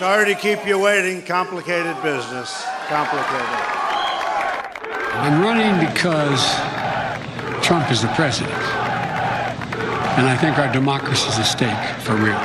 [0.00, 1.20] Sorry to keep you waiting.
[1.20, 2.64] Complicated business.
[2.88, 3.60] Complicated.
[5.24, 6.42] I'm running because
[7.60, 8.62] Trump is the president.
[10.16, 12.40] And I think our democracy is at stake for real.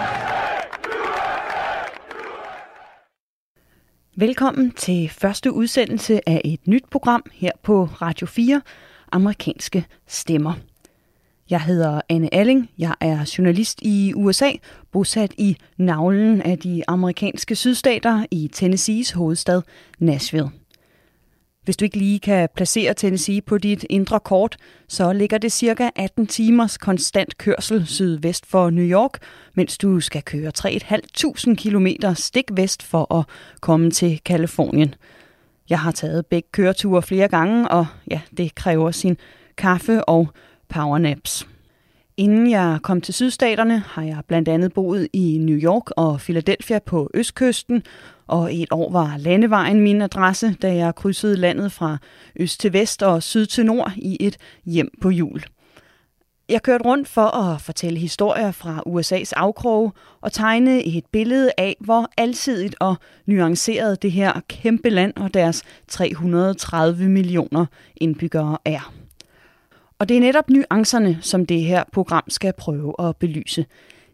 [4.16, 8.62] Velkommen til første udsendelse af et nyt program her på Radio 4,
[9.12, 10.54] Amerikanske Stemmer.
[11.50, 14.52] Jeg hedder Anne Alling, jeg er journalist i USA,
[14.92, 19.62] bosat i navlen af de amerikanske sydstater i Tennessees hovedstad
[20.00, 20.50] Nashville.
[21.64, 25.90] Hvis du ikke lige kan placere Tennessee på dit indre kort, så ligger det cirka
[25.96, 29.18] 18 timers konstant kørsel sydvest for New York,
[29.54, 33.26] mens du skal køre 3.500 km stik vest for at
[33.62, 34.96] komme til Kalifornien.
[35.70, 39.18] Jeg har taget begge køreture flere gange, og ja, det kræver sin
[39.58, 40.30] kaffe og
[40.70, 41.48] powernaps.
[42.18, 46.80] Inden jeg kom til sydstaterne, har jeg blandt andet boet i New York og Philadelphia
[46.80, 47.84] på østkysten,
[48.28, 51.98] og et år var landevejen min adresse, da jeg krydsede landet fra
[52.36, 55.44] øst til vest og syd til nord i et hjem på jul.
[56.50, 61.76] Jeg kørte rundt for at fortælle historier fra USA's afkroge og tegne et billede af,
[61.80, 69.05] hvor alsidigt og nuanceret det her kæmpe land og deres 330 millioner indbyggere er.
[70.00, 73.66] Og det er netop nuancerne, som det her program skal prøve at belyse.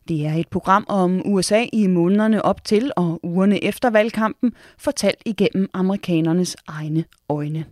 [0.07, 5.22] Det er et program om USA i månederne op til og ugerne efter valgkampen, fortalt
[5.25, 7.66] igennem amerikanernes egne øjne.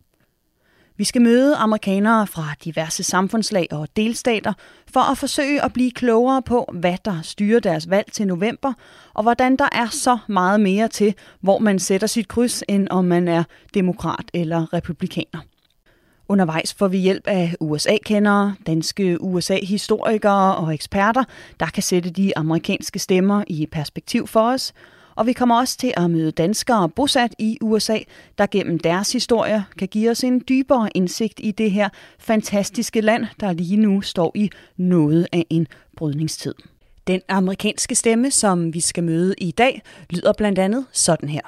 [0.97, 4.53] Vi skal møde amerikanere fra diverse samfundslag og delstater
[4.87, 8.73] for at forsøge at blive klogere på, hvad der styrer deres valg til november,
[9.13, 13.05] og hvordan der er så meget mere til, hvor man sætter sit kryds, end om
[13.05, 15.39] man er demokrat eller republikaner.
[16.29, 21.23] Undervejs får vi hjælp af USA-kendere, danske USA-historikere og eksperter,
[21.59, 24.73] der kan sætte de amerikanske stemmer i perspektiv for os.
[25.15, 27.97] Og vi kommer også til at møde danskere bosat i USA,
[28.37, 33.25] der gennem deres historier kan give os en dybere indsigt i det her fantastiske land,
[33.39, 35.67] der lige nu står i noget af en
[35.97, 36.53] brydningstid.
[37.07, 41.41] Den amerikanske stemme, som vi skal møde i dag, lyder blandt andet sådan her.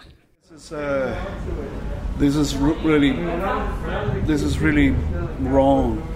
[0.52, 3.14] This is, uh, this is really,
[4.22, 4.92] this is really
[5.40, 6.08] wrong.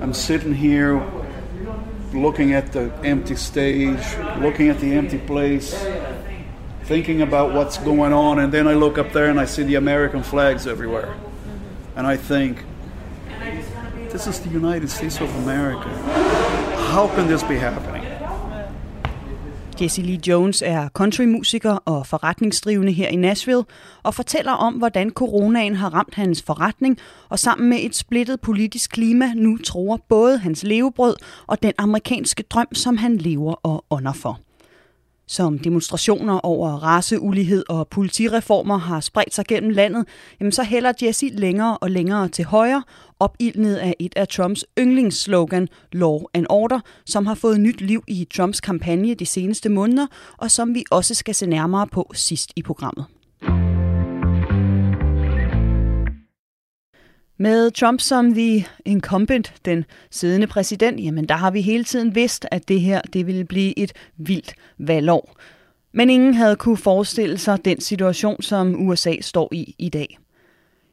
[0.00, 1.04] I'm sitting here
[2.14, 3.98] looking at the empty stage,
[4.38, 5.74] looking at the empty place,
[6.84, 9.74] thinking about what's going on, and then I look up there and I see the
[9.74, 11.16] American flags everywhere.
[11.96, 12.64] And I think,
[14.10, 15.88] this is the United States of America.
[16.92, 17.97] How can this be happening?
[19.80, 23.64] Jesse Lee Jones er countrymusiker og forretningsdrivende her i Nashville
[24.02, 28.90] og fortæller om, hvordan coronaen har ramt hans forretning, og sammen med et splittet politisk
[28.90, 31.16] klima nu tror både hans levebrød
[31.46, 34.40] og den amerikanske drøm, som han lever og ånder for.
[35.26, 40.08] Som demonstrationer over raceulighed og politireformer har spredt sig gennem landet,
[40.40, 42.82] jamen så hælder Jesse længere og længere til højre,
[43.20, 48.28] opildnet af et af Trumps yndlingsslogan Law and Order, som har fået nyt liv i
[48.36, 50.06] Trumps kampagne de seneste måneder,
[50.36, 53.04] og som vi også skal se nærmere på sidst i programmet.
[57.40, 62.46] Med Trump som the incumbent, den siddende præsident, jamen der har vi hele tiden vidst,
[62.50, 65.36] at det her det ville blive et vildt valgår.
[65.92, 70.18] Men ingen havde kunne forestille sig den situation, som USA står i i dag.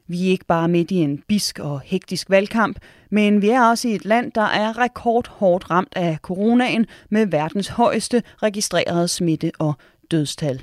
[0.08, 2.78] Vi er ikke bare midt i en bisk og hektisk valgkamp,
[3.10, 7.68] men vi er også i et land, der er rekordhårdt ramt af coronaen med verdens
[7.68, 9.74] højeste registrerede smitte og
[10.10, 10.62] dødstal.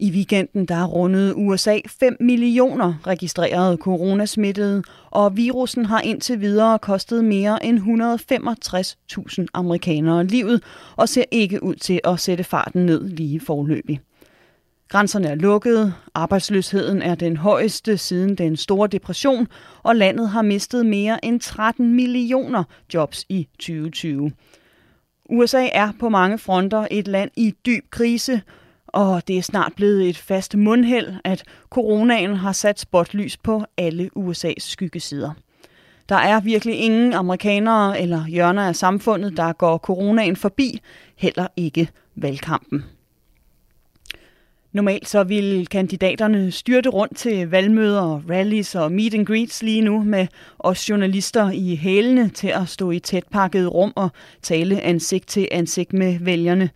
[0.00, 7.24] I weekenden der rundede USA 5 millioner registrerede coronasmittede, og virusen har indtil videre kostet
[7.24, 7.78] mere end
[9.38, 10.62] 165.000 amerikanere livet,
[10.96, 14.00] og ser ikke ud til at sætte farten ned lige forløbig.
[14.90, 19.48] Grænserne er lukkede, arbejdsløsheden er den højeste siden den store depression,
[19.82, 22.64] og landet har mistet mere end 13 millioner
[22.94, 24.32] jobs i 2020.
[25.28, 28.42] USA er på mange fronter et land i dyb krise,
[28.86, 34.10] og det er snart blevet et fast mundheld, at coronaen har sat spotlys på alle
[34.16, 35.32] USA's skyggesider.
[36.08, 40.80] Der er virkelig ingen amerikanere eller hjørner af samfundet, der går coronaen forbi,
[41.16, 42.84] heller ikke valgkampen.
[44.72, 50.04] Normalt så vil kandidaterne styrte rundt til valgmøder, rallies og meet and greets lige nu
[50.04, 50.26] med
[50.58, 54.08] os journalister i hælene til at stå i tætpakket rum og
[54.42, 56.70] tale ansigt til ansigt med vælgerne.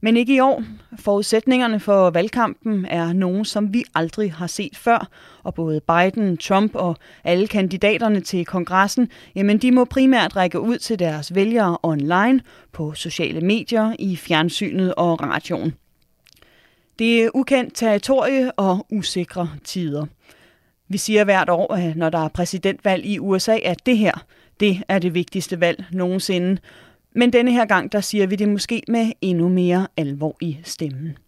[0.00, 0.62] Men ikke i år.
[0.98, 5.08] Forudsætningerne for valgkampen er nogen, som vi aldrig har set før,
[5.42, 10.78] og både Biden, Trump og alle kandidaterne til kongressen, jamen de må primært række ud
[10.78, 12.40] til deres vælgere online,
[12.72, 15.74] på sociale medier, i fjernsynet og radioen.
[16.98, 20.06] Det er ukendt territorie og usikre tider.
[20.88, 24.24] Vi siger hvert år, at når der er præsidentvalg i USA, at det her,
[24.60, 26.60] det er det vigtigste valg nogensinde.
[27.14, 31.18] Men denne her gang, der siger vi det måske med endnu mere alvor i stemmen.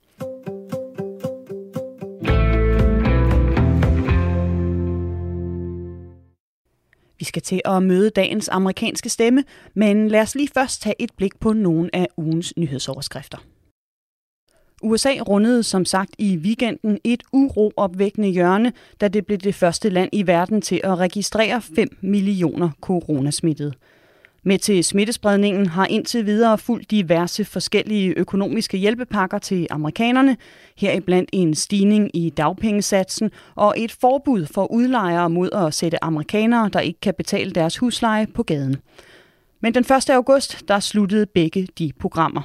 [7.19, 11.11] Vi skal til at møde dagens amerikanske stemme, men lad os lige først tage et
[11.17, 13.39] blik på nogle af ugens nyhedsoverskrifter.
[14.83, 20.11] USA rundede som sagt i weekenden et uroopvækkende hjørne, da det blev det første land
[20.13, 23.73] i verden til at registrere 5 millioner coronasmittede.
[24.43, 30.37] Med til smittespredningen har indtil videre fulgt diverse forskellige økonomiske hjælpepakker til amerikanerne,
[30.77, 36.81] heriblandt en stigning i dagpengesatsen og et forbud for udlejere mod at sætte amerikanere, der
[36.81, 38.77] ikke kan betale deres husleje, på gaden.
[39.61, 40.11] Men den 1.
[40.11, 42.43] august, der sluttede begge de programmer.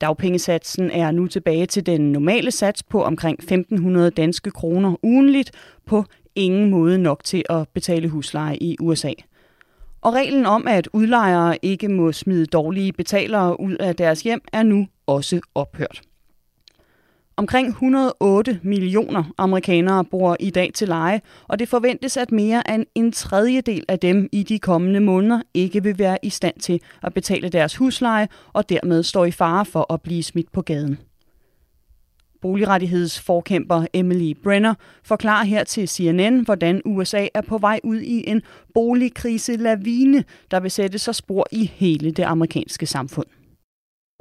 [0.00, 5.50] Dagpengesatsen er nu tilbage til den normale sats på omkring 1.500 danske kroner ugenligt,
[5.86, 6.04] på
[6.34, 9.12] ingen måde nok til at betale husleje i USA.
[10.00, 14.62] Og reglen om, at udlejere ikke må smide dårlige betalere ud af deres hjem, er
[14.62, 16.02] nu også ophørt.
[17.40, 22.86] Omkring 108 millioner amerikanere bor i dag til leje, og det forventes, at mere end
[22.94, 27.14] en tredjedel af dem i de kommende måneder ikke vil være i stand til at
[27.14, 30.98] betale deres husleje og dermed står i fare for at blive smidt på gaden.
[32.40, 38.42] Boligrettighedsforkæmper Emily Brenner forklarer her til CNN, hvordan USA er på vej ud i en
[38.74, 43.26] boligkrise-lavine, der vil sætte sig spor i hele det amerikanske samfund.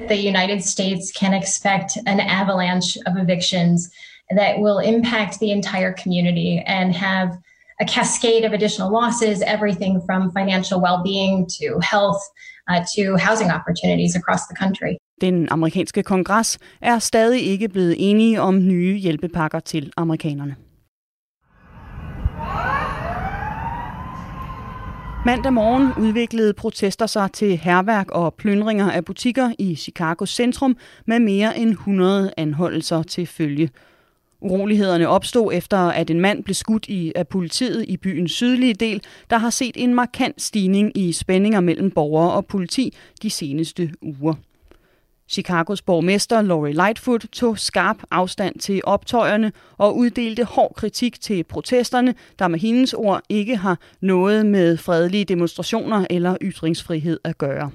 [0.07, 3.89] The United States can expect an avalanche of evictions
[4.35, 7.29] that will impact the entire community and have
[7.81, 12.21] a cascade of additional losses, everything from financial well being to health
[12.69, 14.97] uh, to housing opportunities across the country.
[15.21, 20.55] Den amerikanske kongres er stadig ikke blevet enige om nye hjælpepakker til amerikanerne.
[25.25, 31.19] Mandag morgen udviklede protester sig til herværk og plyndringer af butikker i Chicagos centrum med
[31.19, 33.69] mere end 100 anholdelser til følge.
[34.41, 39.01] Urolighederne opstod efter, at en mand blev skudt i, af politiet i byens sydlige del,
[39.29, 44.33] der har set en markant stigning i spændinger mellem borgere og politi de seneste uger.
[45.29, 52.15] Chicagos borgmester Lori Lightfoot tog skarp afstand til optøjerne og uddelte hård kritik til protesterne,
[52.39, 57.71] der med hendes ord ikke har noget med fredelige demonstrationer eller ytringsfrihed at gøre.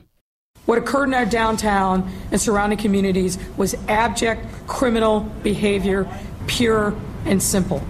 [0.69, 2.03] What occurred in our downtown
[2.33, 6.05] and surrounding communities was abject criminal behavior,
[6.47, 6.93] pure
[7.27, 7.81] and simple.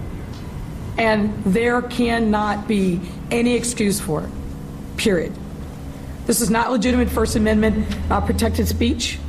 [0.97, 2.99] And there cannot be
[3.31, 4.29] any excuse for it,
[4.97, 5.31] period.
[6.25, 7.75] This is not legitimate First Amendment
[8.11, 9.19] uh, protected speech.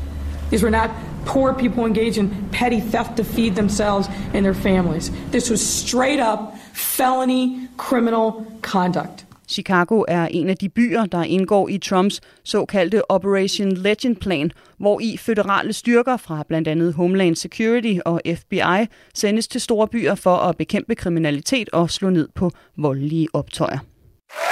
[0.50, 0.90] These were not
[1.26, 5.12] poor people engaged in petty theft to feed themselves and their families.
[5.32, 6.38] This was straight up
[6.72, 9.26] felony criminal conduct.
[9.48, 15.16] Chicago er en af de byer, der indgår i Trumps såkaldte Operation Legend-plan, hvor i
[15.16, 20.56] føderale styrker fra blandt andet Homeland Security og FBI sendes til store byer for at
[20.56, 23.78] bekæmpe kriminalitet og slå ned på voldelige optøjer.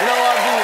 [0.00, 0.60] You know, of the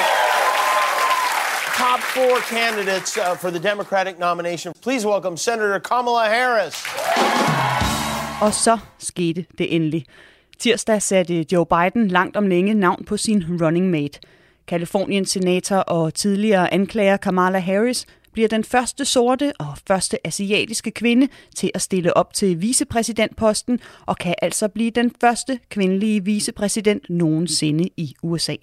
[1.77, 6.75] top four candidates uh, for the Democratic nomination, please welcome Senator Kamala Harris.
[8.41, 10.05] Og så skete det endelig.
[10.59, 14.19] Tirsdag satte Joe Biden langt om længe navn på sin running mate.
[14.67, 21.27] Kaliforniens senator og tidligere anklager Kamala Harris bliver den første sorte og første asiatiske kvinde
[21.55, 27.89] til at stille op til vicepræsidentposten og kan altså blive den første kvindelige vicepræsident nogensinde
[27.97, 28.55] i USA.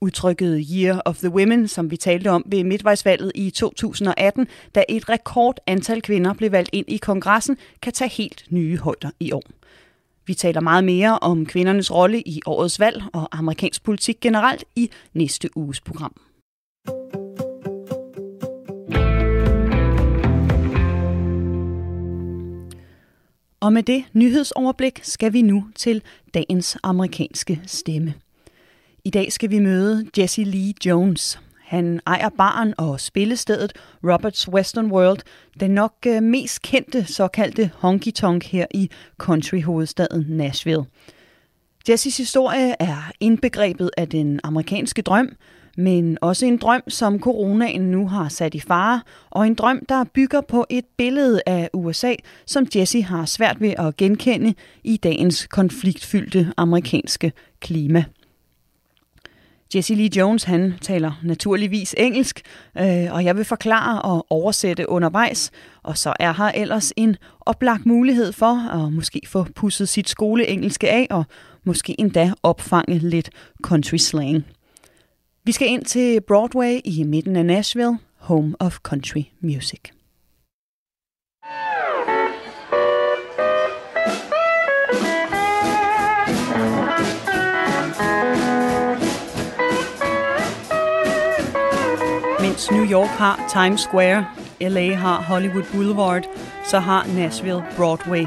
[0.00, 5.08] Udtrykket Year of the Women, som vi talte om ved midtvejsvalget i 2018, da et
[5.08, 9.42] rekord antal kvinder blev valgt ind i kongressen, kan tage helt nye højder i år.
[10.26, 14.90] Vi taler meget mere om kvindernes rolle i årets valg og amerikansk politik generelt i
[15.14, 16.20] næste uges program.
[23.60, 26.02] Og med det nyhedsoverblik skal vi nu til
[26.34, 28.14] dagens amerikanske stemme.
[29.04, 31.40] I dag skal vi møde Jesse Lee Jones.
[31.64, 33.72] Han ejer baren og spillestedet
[34.04, 35.18] Roberts Western World,
[35.60, 38.90] den nok øh, mest kendte såkaldte honky tonk her i
[39.22, 40.84] country-hovedstaden Nashville.
[41.88, 45.36] Jessys historie er indbegrebet af den amerikanske drøm,
[45.76, 49.00] men også en drøm, som coronaen nu har sat i fare,
[49.30, 52.14] og en drøm, der bygger på et billede af USA,
[52.46, 58.04] som Jesse har svært ved at genkende i dagens konfliktfyldte amerikanske klima.
[59.74, 62.40] Jesse Lee Jones, han taler naturligvis engelsk,
[62.78, 65.50] øh, og jeg vil forklare og oversætte undervejs,
[65.82, 70.90] og så er her ellers en oplagt mulighed for at måske få pusset sit skoleengelske
[70.90, 71.24] af, og
[71.64, 73.30] måske endda opfange lidt
[73.62, 74.44] country slang.
[75.44, 79.97] Vi skal ind til Broadway i midten af Nashville, home of country music.
[92.58, 94.26] Mens New York har Times Square,
[94.60, 96.22] LA har Hollywood Boulevard,
[96.64, 98.26] så har Nashville Broadway.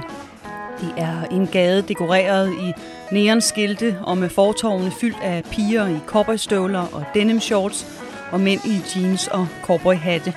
[0.82, 2.74] Det er en gade dekoreret i
[3.12, 8.82] neonskilte og med fortovene fyldt af piger i cowboystøvler og denim shorts og mænd i
[8.96, 10.34] jeans og cowboyhatte.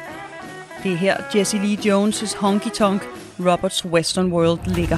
[0.82, 3.02] Det er her Jesse Lee Jones' Honky Tonk
[3.40, 4.96] Roberts Western World ligger.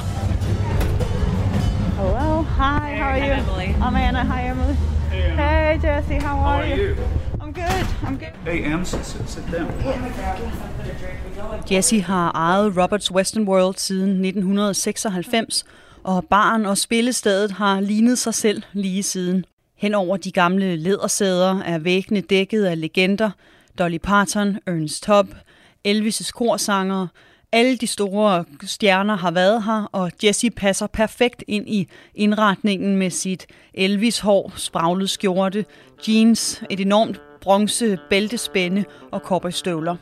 [1.99, 3.33] Hello, hi, how are you?
[3.33, 3.75] Emily.
[3.81, 4.75] I'm Anna, hi Emily.
[5.11, 7.16] Hey Jesse, how are, How are you?
[7.67, 8.53] Good, I'm good.
[8.53, 9.73] Hey, Em, sit, sit, sit down.
[11.71, 15.65] Jesse har ejet Roberts Western World siden 1996,
[16.05, 19.45] og baren og spillestedet har lignet sig selv lige siden.
[19.77, 23.31] Henover de gamle lædersæder er væggene dækket af legender,
[23.79, 25.29] Dolly Parton, Ernest Tubb,
[25.89, 27.07] Elvis' korsanger,
[27.53, 33.11] alle de store stjerner har været her, og Jesse passer perfekt ind i indretningen med
[33.11, 35.65] sit Elvis-hår, spraglet skjorte,
[36.09, 39.97] jeans, et enormt bronze bæltespænde og kobberstøvler.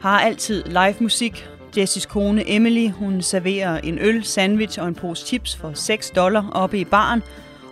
[0.00, 1.48] Har altid live musik.
[1.76, 6.50] Jessys kone Emily, hun serverer en øl, sandwich og en pose chips for 6 dollar
[6.52, 7.22] oppe i baren,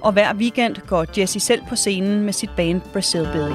[0.01, 3.55] og hver weekend går Jesse selv på scenen med sit band Brazil Billy.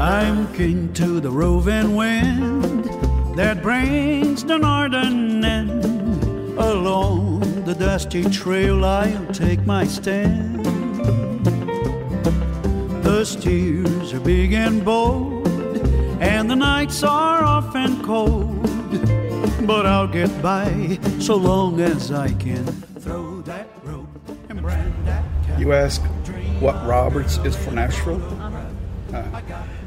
[0.00, 2.84] I'm king to the roving wind
[3.36, 5.70] that brings the northern end.
[6.58, 10.89] Along the dusty trail, I'll take my stand.
[13.10, 15.46] The steers are big and bold,
[16.20, 18.62] and the nights are often cold.
[19.66, 22.64] But I'll get by so long as I can
[23.00, 24.06] throw that rope
[24.48, 25.58] and brand that cow.
[25.58, 26.00] You ask
[26.60, 28.22] what Roberts is for Nashville?
[29.12, 29.42] Uh,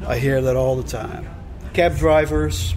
[0.06, 1.26] I hear that all the time.
[1.72, 2.74] Cab drivers,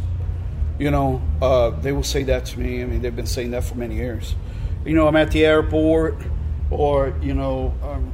[0.79, 2.81] you know, uh, they will say that to me.
[2.81, 4.33] I mean, they've been saying that for many years.
[4.85, 6.15] You know, I'm at the airport,
[6.71, 8.13] or you know, um,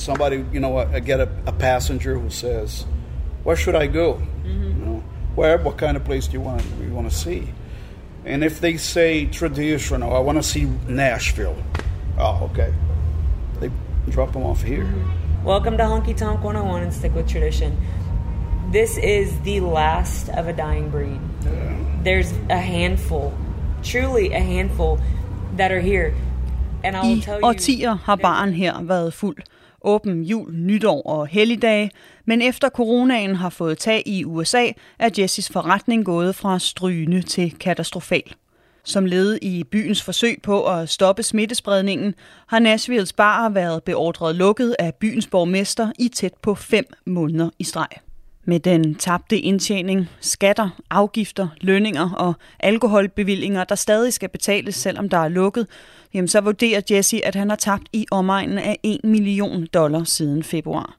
[0.00, 2.86] somebody, you know, I, I get a, a passenger who says,
[3.44, 4.64] "Where should I go?" Mm-hmm.
[4.64, 5.04] You know,
[5.34, 5.58] where?
[5.58, 7.48] What kind of place do you want you want to see?
[8.24, 11.56] And if they say traditional, I want to see Nashville.
[12.18, 12.72] Oh, okay.
[13.60, 13.70] They
[14.10, 14.84] drop them off here.
[14.84, 15.44] Mm-hmm.
[15.44, 17.76] Welcome to Honky Tonk 101 and stick with tradition.
[18.72, 21.20] This is the last of a dying breed.
[22.04, 23.32] There's a handful,
[23.82, 25.00] truly a handful,
[25.56, 26.14] that are here.
[26.84, 27.46] And I will tell you.
[27.46, 29.42] årtier har baren her været fuld.
[29.82, 31.90] Åben jul, nytår og helligdage,
[32.24, 34.66] men efter coronaen har fået tag i USA,
[34.98, 38.34] er Jessis forretning gået fra strygende til katastrofal.
[38.84, 42.14] Som led i byens forsøg på at stoppe smittespredningen,
[42.46, 47.64] har Nashvilles bar været beordret lukket af byens borgmester i tæt på fem måneder i
[47.64, 47.88] streg.
[48.44, 55.18] Med den tabte indtjening, skatter, afgifter, lønninger og alkoholbevillinger, der stadig skal betales, selvom der
[55.18, 55.66] er lukket,
[56.14, 60.42] jamen så vurderer Jesse, at han har tabt i omegnen af 1 million dollar siden
[60.42, 60.96] februar.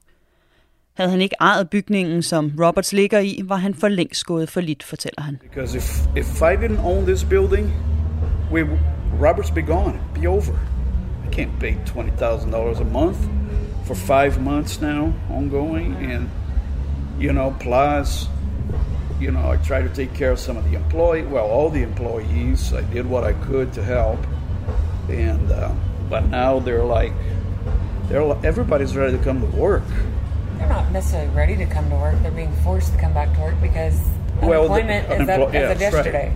[0.94, 4.60] Havde han ikke ejet bygningen, som Roberts ligger i, var han for længst gået for
[4.60, 5.38] lidt, fortæller han.
[5.42, 7.72] Because if if I didn't own this building,
[8.52, 8.68] we
[9.22, 10.52] Roberts be gone, be over.
[11.26, 13.18] I can't pay twenty thousand dollars a month
[13.84, 16.28] for five months now, ongoing, and
[17.20, 18.28] you know, plus,
[19.20, 21.82] you know, I try to take care of some of the employee, well, all the
[21.82, 22.72] employees.
[22.72, 24.18] I did what I could to help,
[25.08, 25.70] and uh,
[26.10, 27.12] but now they're like,
[28.08, 29.82] they're everybody's ready to come to work.
[30.58, 32.14] They're not necessarily ready to come to work.
[32.22, 33.98] They're being forced to come back to work because
[34.42, 36.04] Well, the unemployment is unemplo- up as of yes, right.
[36.04, 36.32] yesterday.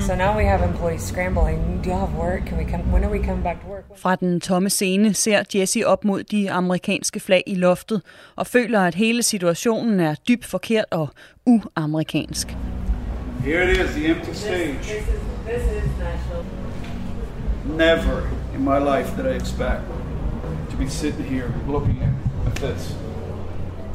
[0.00, 1.80] So now we have employees scrambling.
[1.82, 2.44] Do y'all have work?
[2.46, 2.92] Can we come?
[2.92, 3.84] When are we coming back to work?
[3.96, 8.02] Fra den tomme scene ser Jesse op mod de amerikanske flag i loftet
[8.36, 11.08] og føler, at hele situationen er dybt forkert og
[11.46, 12.56] uamerikansk.
[13.44, 14.74] Here it is, the empty stage.
[14.78, 16.44] This is this is Nashville.
[17.64, 19.84] Never in my life did I expect
[20.70, 22.10] to be sitting here looking at,
[22.56, 22.94] this.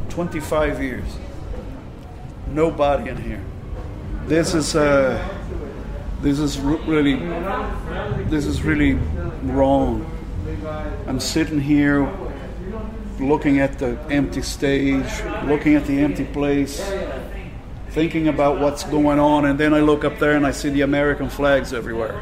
[0.10, 1.06] 25 years.
[2.48, 3.44] Nobody in here.
[4.26, 5.24] This is uh,
[6.22, 7.16] this is really
[8.26, 8.94] this is really
[9.44, 10.10] wrong.
[11.06, 12.12] I'm sitting here
[13.20, 15.06] looking at the empty stage,
[15.44, 16.82] looking at the empty place,
[17.90, 20.82] thinking about what's going on, and then I look up there and I see the
[20.82, 22.20] American flags everywhere.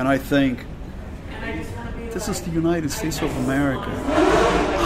[0.00, 0.64] And I think,
[2.14, 3.90] this is the United States of America.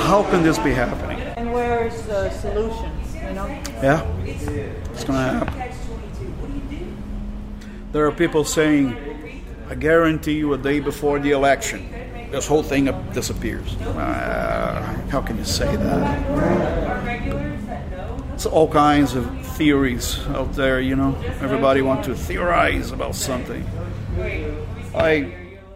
[0.09, 1.21] How can this be happening?
[1.37, 2.91] And where is the solution?
[3.15, 3.47] You know?
[3.81, 5.55] Yeah, it's going to happen.
[7.93, 8.97] There are people saying,
[9.71, 11.89] I guarantee you a day before the election,
[12.33, 13.77] this whole thing disappears.
[13.77, 16.25] Uh, how can you say that?
[18.35, 21.15] It's all kinds of theories out there, you know.
[21.41, 23.65] Everybody wants to theorize about something.
[24.95, 25.25] I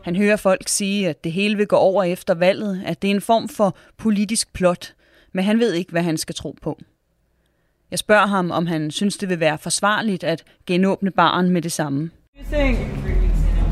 [0.02, 3.14] Han hører folk sige, at det hele vil gå over efter valget, at det er
[3.14, 4.94] en form for politisk plot,
[5.32, 6.78] men han ved ikke, hvad han skal tro på.
[7.90, 11.72] Jeg spørger ham, om han synes, det vil være forsvarligt at genåbne baren med det
[11.72, 12.10] samme.
[12.38, 12.78] You think?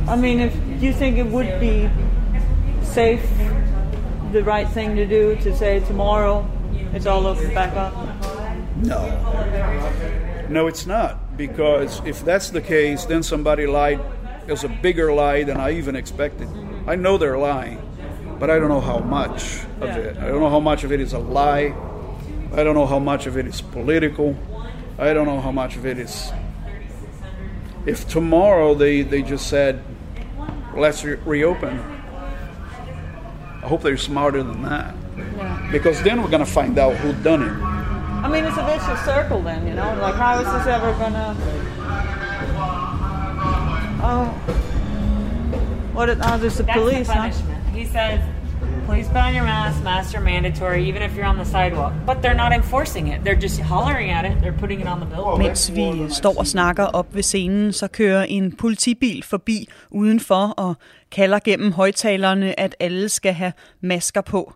[0.08, 1.90] I mean, if you think it would be
[2.82, 3.22] safe,
[4.32, 6.44] the right thing to do to say tomorrow
[6.94, 7.92] it's all open back up?
[8.84, 9.00] No.
[10.48, 11.36] No, it's not.
[11.36, 14.00] Because if that's the case, then somebody lied.
[14.46, 16.48] It was a bigger lie than I even expected.
[16.86, 17.82] I know they're lying,
[18.38, 20.16] but I don't know how much of it.
[20.18, 21.74] I don't know how much of it is a lie.
[22.52, 24.36] I don't know how much of it is political.
[24.98, 26.30] I don't know how much of it is.
[27.86, 29.82] If tomorrow they, they just said,
[30.76, 31.78] let's re- reopen,
[33.62, 34.94] I hope they're smarter than that.
[35.16, 35.68] Yeah.
[35.72, 37.50] Because then we're going to find out who done it.
[37.52, 39.94] I mean, it's a vicious circle then, you know?
[40.00, 41.36] Like, how is this ever gonna.
[44.02, 44.26] Oh.
[45.94, 46.08] What?
[46.08, 47.20] It, oh, there's the That's police, the huh?
[47.20, 47.68] punishment.
[47.74, 48.20] He says,
[48.86, 49.82] please put on your mask.
[49.82, 51.92] Masks are mandatory, even if you're on the sidewalk.
[52.06, 53.24] But they're not enforcing it.
[53.24, 54.40] They're just hollering at it.
[54.42, 55.38] They're putting it on the billboard.
[55.38, 60.74] Mens vi står og snakker op ved scenen, så kører en politibil forbi udenfor og
[61.12, 64.54] kalder gennem højtalerne, at alle skal have masker på.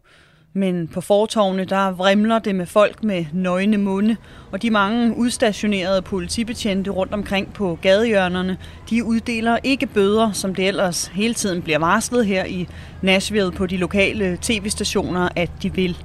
[0.52, 4.16] Men på fortovene, der vrimler det med folk med nøgne munde,
[4.52, 8.58] og de mange udstationerede politibetjente rundt omkring på gadehjørnerne,
[8.90, 12.68] de uddeler ikke bøder, som det ellers hele tiden bliver varslet her i
[13.02, 15.96] Nashville på de lokale tv-stationer, at de vil.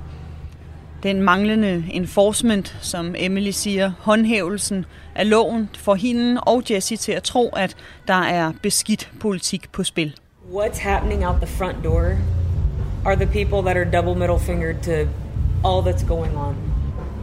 [1.03, 7.23] Den manglende enforcement, som Emily siger, håndhævelsen af loven, får hende og Jesse til at
[7.23, 7.75] tro, at
[8.07, 10.15] der er beskidt politik på spil.
[10.53, 12.17] What's happening out the front door
[13.05, 15.07] are the people that are double middle fingered to
[15.63, 16.71] all that's going on.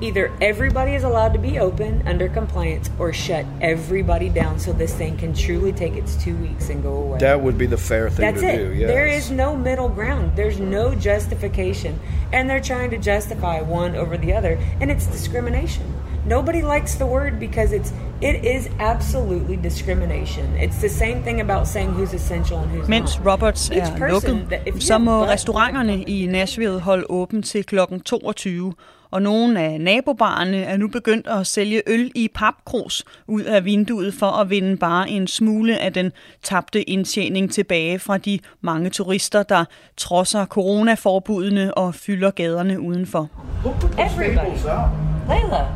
[0.01, 4.93] Either everybody is allowed to be open under compliance or shut everybody down so this
[4.95, 7.19] thing can truly take its two weeks and go away.
[7.19, 8.57] That would be the fair thing That's to it.
[8.57, 8.89] do, yes.
[8.89, 10.35] There is no middle ground.
[10.35, 12.01] There's no justification.
[12.33, 15.85] And they're trying to justify one over the other, and it's discrimination.
[16.25, 20.45] Nobody likes the word because it's it is absolutely discrimination.
[20.57, 23.27] It's the same thing about saying who's essential and who's Mens not.
[23.27, 27.79] Roberts Each er lukket, så må restauranterne i Nashville holde åben til kl.
[28.05, 28.73] 22,
[29.13, 34.15] og nogle af nabobarerne er nu begyndt at sælge øl i papkrus ud af vinduet
[34.15, 39.43] for at vinde bare en smule af den tabte indtjening tilbage fra de mange turister,
[39.43, 39.65] der
[39.97, 43.29] trodser coronaforbudene og fylder gaderne udenfor.
[43.99, 44.57] Everybody.
[45.29, 45.67] Layla.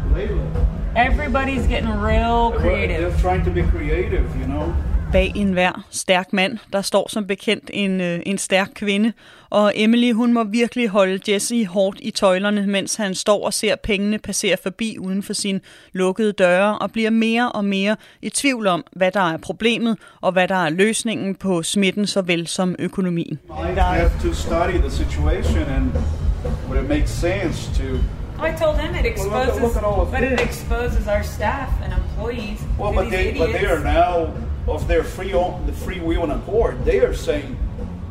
[0.96, 3.10] Everybody's getting real creative.
[3.10, 4.72] They're trying to be creative, you know.
[5.12, 9.12] Bag enhver stærk mand, der står som bekendt en, øh, en stærk kvinde,
[9.50, 13.76] og Emily hun må virkelig holde Jesse hårdt i tøjlerne, mens han står og ser
[13.76, 15.60] pengene passere forbi uden for sine
[15.92, 20.32] lukkede døre, og bliver mere og mere i tvivl om, hvad der er problemet, og
[20.32, 23.38] hvad der er løsningen på smitten såvel som økonomien.
[23.50, 25.90] I have to study the situation and
[26.68, 27.84] would it make sense to
[28.48, 31.06] I told him it Well, exposes, look at- look at all of but it exposes
[31.06, 34.12] our staff and employees Well, but they, but they are now
[34.68, 35.32] of their free
[35.66, 36.74] the free will and accord.
[36.84, 37.58] They are saying,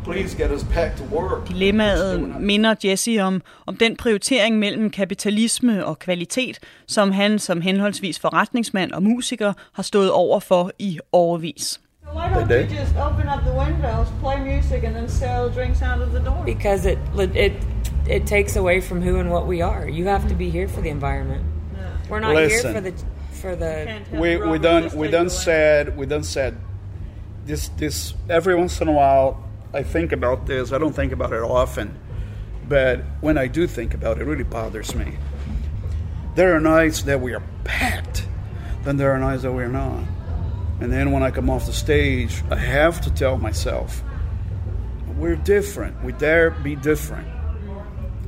[0.04, 5.86] "Please get us back to work." Dilemmaet minder Jesse om, om den prioritering mellem kapitalisme
[5.86, 11.80] og kvalitet, som han som henholdsvis forretningsmand og musiker har stået over for i årevis.
[12.14, 15.82] Why don't They you just open up the windows, play music, and then sell drinks
[15.82, 16.44] out of the door?
[16.46, 17.00] because it
[17.36, 17.54] it
[18.10, 19.90] it takes away from who and what we are.
[19.90, 21.42] You have to be here for the environment.
[22.10, 22.74] We're not Listen.
[22.74, 23.06] here for the
[23.46, 24.02] for the.
[24.12, 26.58] we we done we done said we done said
[27.46, 30.72] this this every once in a while I think about this.
[30.72, 32.00] I don't think about it often,
[32.68, 35.18] but when I do think about it, it really bothers me.
[36.36, 38.26] There are nights that we are packed,
[38.84, 40.04] then there are nights that we're not.
[40.80, 44.02] And then when I come off the stage, I have to tell myself,
[45.18, 46.02] we're different.
[46.04, 47.28] We dare be different.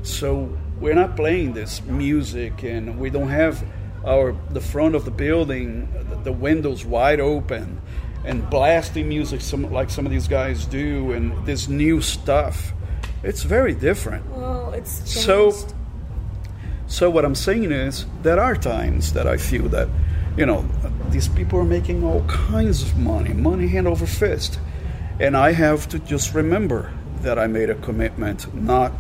[0.04, 3.64] So we're not playing this music, and we don't have
[4.08, 5.88] our the front of the building,
[6.24, 7.82] the windows wide open,
[8.26, 12.74] and blasting music some like some of these guys do, and this new stuff.
[13.24, 14.26] It's very different.
[14.30, 15.20] Well, it's changed.
[15.20, 15.76] So,
[16.88, 19.90] so what I'm saying is, there are times that I feel that,
[20.38, 20.66] you know,
[21.10, 24.60] these people are making all kinds of money, money hand over fist,
[25.20, 28.94] and I have to just remember that I made a commitment, not,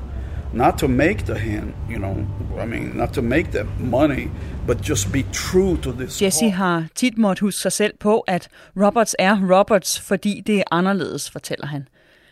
[0.53, 2.15] not to make the hand, you know,
[2.63, 4.27] I mean, not to make the money,
[4.67, 6.21] but just be true to this.
[6.21, 10.63] Jesse har tit måtte huske sig selv på, at Roberts er Roberts, fordi det er
[10.71, 11.87] anderledes, fortæller han.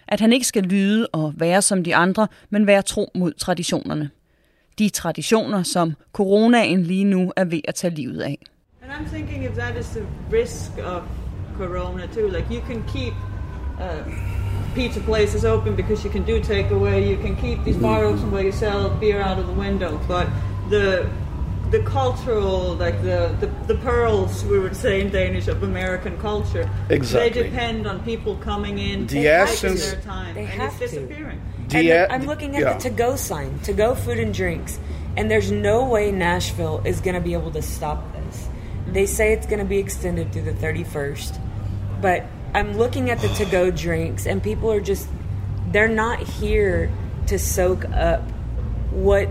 [0.08, 4.10] At han ikke skal lyde og være som de andre, men være tro mod traditionerne.
[4.80, 8.40] De traditioner, som coronaen lige nu er ved at tage livet af.
[8.84, 11.02] And I'm thinking if that is the risk of
[11.58, 12.28] corona too.
[12.28, 13.14] Like you can keep
[13.80, 14.45] uh,
[14.76, 17.08] pizza places open because you can do takeaway.
[17.08, 20.00] You can keep these bar open where you sell beer out of the window.
[20.08, 20.28] But
[20.70, 21.10] the
[21.72, 26.70] the cultural, like the, the, the pearls, we would say in Danish, of American culture,
[26.90, 27.42] Exactly.
[27.42, 30.92] they depend on people coming in, The taking essence- their time, They and have it's
[30.94, 31.00] to.
[31.02, 31.42] disappearing.
[31.74, 32.74] And The- I'm looking at yeah.
[32.74, 34.80] the to-go sign, to-go food and drinks,
[35.18, 38.48] and there's no way Nashville is going to be able to stop this.
[38.88, 39.14] They mm-hmm.
[39.14, 41.40] say it's going to be extended through the 31st,
[42.00, 45.10] but I'm looking at the to-go drinks, and people are just,
[45.68, 46.90] they're not here
[47.28, 48.22] to soak up
[48.92, 49.28] what,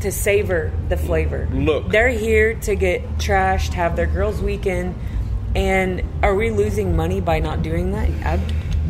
[0.00, 1.48] to savor the flavor.
[1.52, 1.90] Look.
[1.90, 4.96] They're here to get trashed, have their girls' weekend,
[5.54, 8.10] and are we losing money by not doing that?
[8.26, 8.40] I'd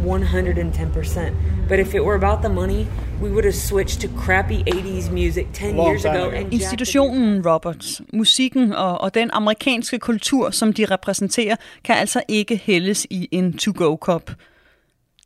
[0.00, 1.68] 110%.
[1.68, 2.88] But if it were about the money,
[3.22, 8.02] we would have switched to crappy 80s music 10 Long years ago and Institutionen Roberts,
[8.12, 13.58] musikken og, og den amerikanske kultur, som de repræsenterer, kan altså ikke hældes i en
[13.58, 14.30] to-go-kop.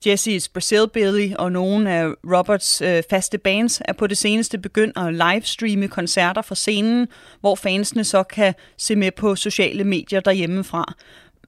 [0.07, 4.99] Jesse's Brazil Billy og nogle af Roberts øh, faste bands er på det seneste begyndt
[4.99, 7.09] at livestreame koncerter fra scenen,
[7.41, 10.95] hvor fansene så kan se med på sociale medier derhjemmefra.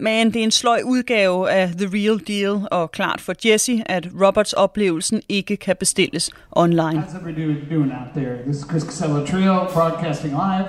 [0.01, 4.09] Men det er en sløj udgave af The Real Deal, og klart for Jesse, at
[4.23, 7.03] Roberts oplevelsen ikke kan bestilles online.
[7.03, 8.43] How's everybody doing, doing out there?
[8.43, 10.67] This is Chris Casella Trio broadcasting live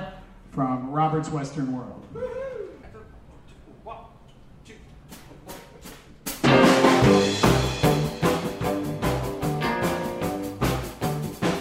[0.52, 1.94] from Robert's Western World.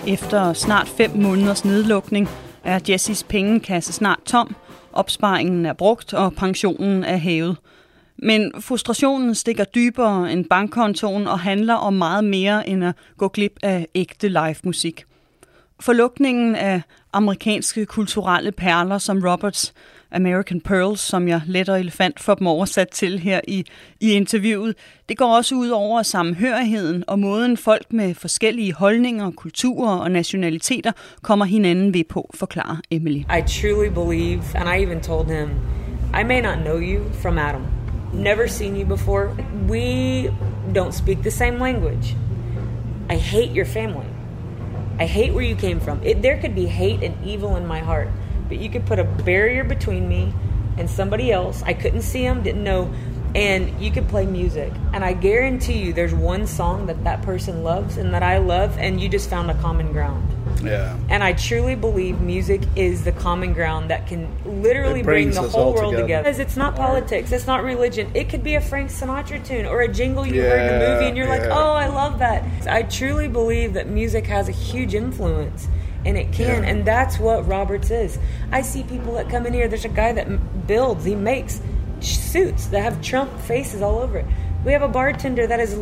[0.06, 2.28] Efter snart fem måneders nedlukning
[2.64, 4.56] er Jessys pengekasse snart tom,
[4.96, 7.56] opsparingen er brugt og pensionen er hævet.
[8.18, 13.58] Men frustrationen stikker dybere end bankkontoen og handler om meget mere end at gå glip
[13.62, 15.04] af ægte live musik.
[15.80, 16.82] Forlukningen af
[17.12, 19.74] amerikanske kulturelle perler som Roberts
[20.12, 23.64] American Pearls, som jeg let og elefant får dem oversat til her i,
[24.00, 24.74] i interviewet,
[25.08, 30.92] det går også ud over samhørigheden og måden folk med forskellige holdninger, kulturer og nationaliteter
[31.22, 33.18] kommer hinanden ved på, forklarer Emily.
[33.18, 35.48] I truly believe, and I even told him,
[36.20, 37.62] I may not know you from Adam.
[38.12, 39.28] Never seen you before.
[39.68, 40.30] We
[40.74, 42.16] don't speak the same language.
[43.10, 44.06] I hate your family.
[44.98, 46.00] I hate where you came from.
[46.02, 48.08] It, there could be hate and evil in my heart,
[48.48, 50.32] but you could put a barrier between me
[50.78, 51.62] and somebody else.
[51.62, 52.92] I couldn't see them, didn't know,
[53.34, 54.72] and you could play music.
[54.92, 58.76] And I guarantee you there's one song that that person loves and that I love,
[58.78, 60.32] and you just found a common ground.
[60.62, 60.96] Yeah.
[61.10, 64.28] And I truly believe music is the common ground that can
[64.62, 66.02] literally bring the whole world together.
[66.02, 66.22] together.
[66.24, 68.10] Because it's not politics, it's not religion.
[68.14, 71.06] It could be a Frank Sinatra tune or a jingle you heard in a movie
[71.08, 72.44] and you're like, oh, I love that.
[72.66, 75.68] I truly believe that music has a huge influence.
[76.06, 76.70] And it can, Yeah.
[76.70, 78.18] and that's what Roberts is.
[78.58, 79.68] I see people that come in here.
[79.68, 80.26] There's a guy that
[80.66, 81.60] builds, he makes
[82.00, 84.26] suits that have Trump faces all over it.
[84.64, 85.72] We have a bartender that is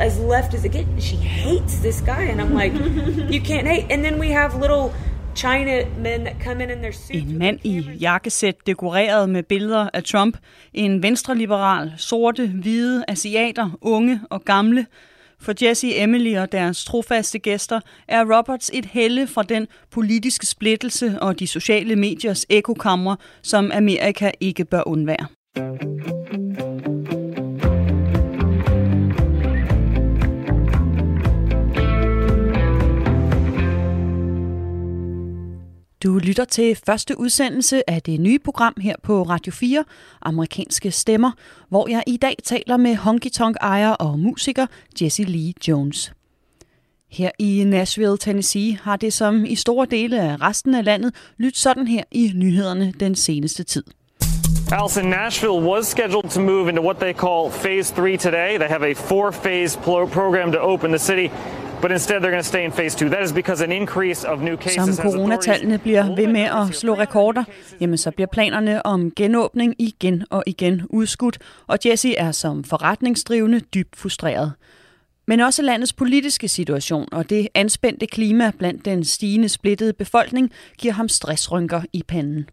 [0.00, 0.88] as left as it gets.
[1.10, 2.72] She hates this guy, and I'm like,
[3.34, 3.86] you can't hate.
[3.92, 4.92] And then we have little
[5.34, 7.10] China men that come in in their suits.
[7.32, 10.36] En mand i jakkesæt dekoreret med billeder af Trump,
[10.74, 14.86] en venstreliberal, sorte, hvide, asiater, unge og gamle.
[15.44, 21.18] For Jesse, Emily og deres trofaste gæster er Roberts et helle fra den politiske splittelse
[21.22, 26.43] og de sociale mediers ekokamre, som Amerika ikke bør undvære.
[36.04, 39.84] Du lytter til første udsendelse af det nye program her på Radio 4,
[40.22, 41.30] Amerikanske Stemmer,
[41.68, 44.66] hvor jeg i dag taler med honky tonk ejer og musiker
[45.02, 46.12] Jesse Lee Jones.
[47.10, 51.58] Her i Nashville, Tennessee, har det som i store dele af resten af landet lyttet
[51.58, 53.84] sådan her i nyhederne den seneste tid.
[54.72, 58.58] Allison, Nashville was scheduled to move into what they call phase three today.
[58.58, 59.78] They have a four phase
[60.12, 61.28] program to open the city
[61.84, 63.08] but instead they're going to stay in phase two.
[63.08, 66.94] That is because an increase of new cases Som coronatallene bliver ved med at slå
[66.94, 67.44] rekorder,
[67.80, 73.60] jamen så bliver planerne om genåbning igen og igen udskudt, og Jesse er som forretningsdrivende
[73.60, 74.52] dybt frustreret.
[75.26, 80.94] Men også landets politiske situation og det anspændte klima blandt den stigende splittede befolkning giver
[80.94, 82.48] ham stressrynker i panden.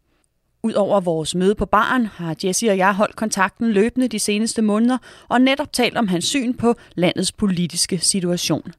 [0.63, 4.97] Udover vores møde på baren har Jesse og jeg holdt kontakten løbende de seneste måneder
[5.29, 8.73] og netop talt om hans syn på landets politiske situation.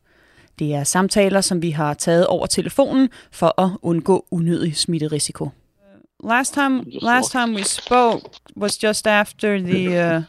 [0.62, 5.48] Det er samtaler, som vi har taget over telefonen for at undgå unødig smitterisiko.
[6.24, 8.20] Last time, last time we spoke
[8.56, 10.22] was just after the uh,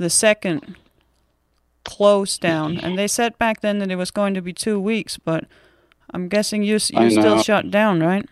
[0.00, 0.60] the second
[1.84, 5.18] close down, and they said back then that it was going to be two weeks,
[5.18, 5.44] but
[6.14, 8.26] I'm guessing you you still shut down, right?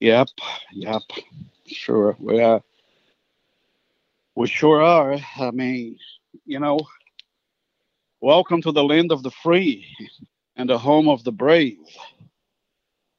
[0.00, 0.28] Yep,
[0.72, 1.02] yep,
[1.66, 2.16] sure.
[2.20, 2.58] We uh,
[4.34, 5.18] we sure are.
[5.40, 5.96] I mean,
[6.46, 6.78] you know,
[8.20, 9.86] welcome to the land of the free
[10.56, 11.76] and the home of the brave.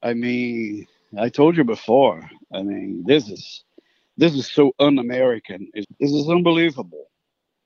[0.02, 0.86] I mean,
[1.18, 2.28] I told you before.
[2.54, 3.64] I mean, this is
[4.18, 5.60] this is so un-American.
[5.74, 7.04] It- This is unbelievable.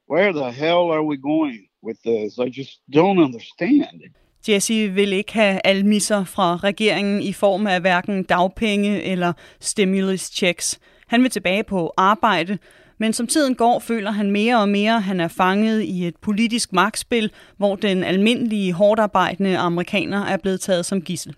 [0.06, 2.38] Where the hell are we going with this?
[2.38, 4.00] I just don't understand.
[4.48, 10.80] Jesse vil ikke have almisser fra regeringen i form af hverken dagpenge eller stimulus checks.
[11.06, 12.58] Han vil tilbage på arbejde,
[12.98, 16.16] men som tiden går, føler han mere og mere, at han er fanget i et
[16.16, 21.34] politisk magtspil, hvor den almindelige, hårdt arbejdende amerikaner er blevet taget som gissel.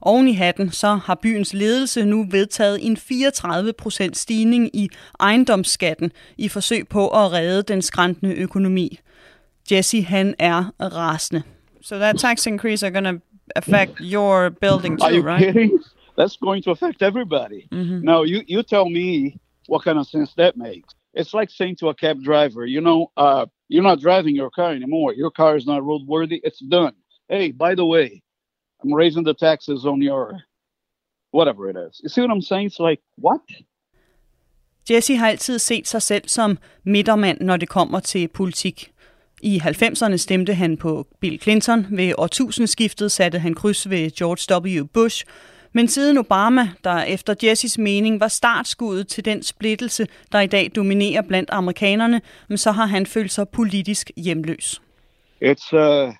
[0.00, 4.88] Oven i hatten, så har byens ledelse nu vedtaget en 34% stigning i
[5.20, 8.98] ejendomsskatten i forsøg på at redde den skræntende økonomi.
[9.72, 11.42] Jesse, han er rasende.
[11.82, 13.26] So that tax increase are going to
[13.56, 15.44] affect your building Are too, you right?
[15.44, 15.72] kidding?
[16.20, 17.60] That's going to affect everybody.
[17.72, 18.00] Mhm.
[18.04, 19.32] Now, you, you tell me
[19.68, 20.94] what kind of sense that makes.
[21.14, 24.72] It's like saying to a cab driver, you know, uh, you're not driving your car
[24.72, 25.14] anymore.
[25.14, 26.40] Your car is not roadworthy.
[26.42, 26.92] It's done.
[27.28, 28.22] Hey, by the way,
[28.82, 30.38] I'm raising the taxes on your
[31.30, 32.00] whatever it is.
[32.02, 32.66] You see what I'm saying?
[32.66, 33.40] It's like, what?
[34.88, 38.92] Jesse har altid set sig selv som midtermand, når det kommer til politik.
[39.42, 41.86] I 90'erne stemte han på Bill Clinton.
[41.90, 44.86] Ved årtusindskiftet satte han kryds ved George W.
[44.94, 45.24] Bush.
[45.76, 51.22] Men siden Obama, der efter mening var startskuddet til den splittelse, der i dag dominerer
[51.22, 52.20] blandt amerikanerne,
[52.56, 54.82] så har han følt sig politisk hjemløs.
[55.42, 56.14] It's uh,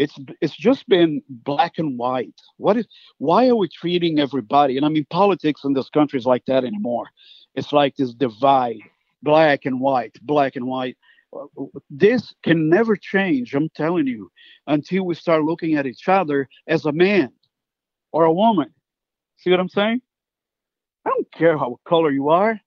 [0.00, 2.40] it's it's just been black and white.
[2.58, 2.86] What is?
[3.28, 4.76] Why are we treating everybody?
[4.76, 7.06] And I mean, politics in this country is like that anymore.
[7.58, 8.82] It's like this divide,
[9.22, 10.96] black and white, black and white.
[12.02, 13.46] This can never change.
[13.56, 14.30] I'm telling you,
[14.66, 17.30] until we start looking at each other as a man
[18.12, 18.70] or a woman.
[19.40, 20.02] See what I'm saying?
[21.06, 22.60] I don't care how color you are.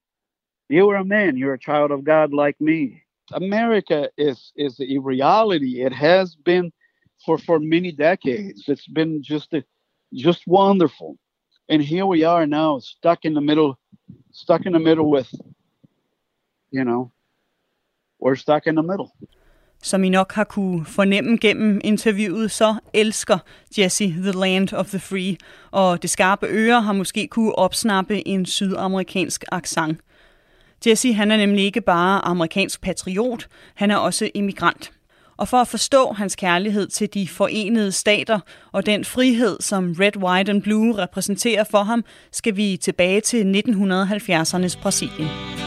[0.69, 1.37] You are a man.
[1.37, 3.03] You're a child of God like me.
[3.31, 5.83] America is is a reality.
[5.83, 6.71] It has been
[7.23, 8.63] for for many decades.
[8.67, 9.63] It's been just a,
[10.13, 11.19] just wonderful,
[11.69, 13.77] and here we are now, stuck in the middle,
[14.31, 15.31] stuck in the middle with,
[16.71, 17.11] you know,
[18.19, 19.13] we're stuck in the middle.
[19.83, 23.37] Som I nok har kunne fornemme gennem interviewet, så elsker
[23.77, 25.37] Jesse The Land of the Free,
[25.71, 29.99] og det skarpe øre har måske kunne opsnappe en sydamerikansk accent.
[30.87, 34.91] Jesse han er nemlig ikke bare amerikansk patriot, han er også immigrant.
[35.37, 38.39] Og for at forstå hans kærlighed til de forenede stater
[38.71, 43.63] og den frihed, som Red, White and Blue repræsenterer for ham, skal vi tilbage til
[43.67, 45.62] 1970'ernes Brasilien.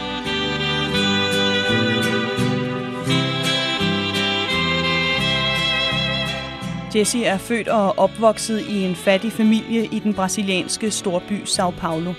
[6.97, 12.13] Jesse er født og opvokset i en fattig familie i den brasilianske storby Sao Paulo.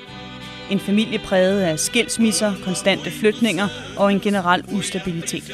[0.71, 5.51] En familie præget af skilsmisser, konstante flytninger og en generel ustabilitet.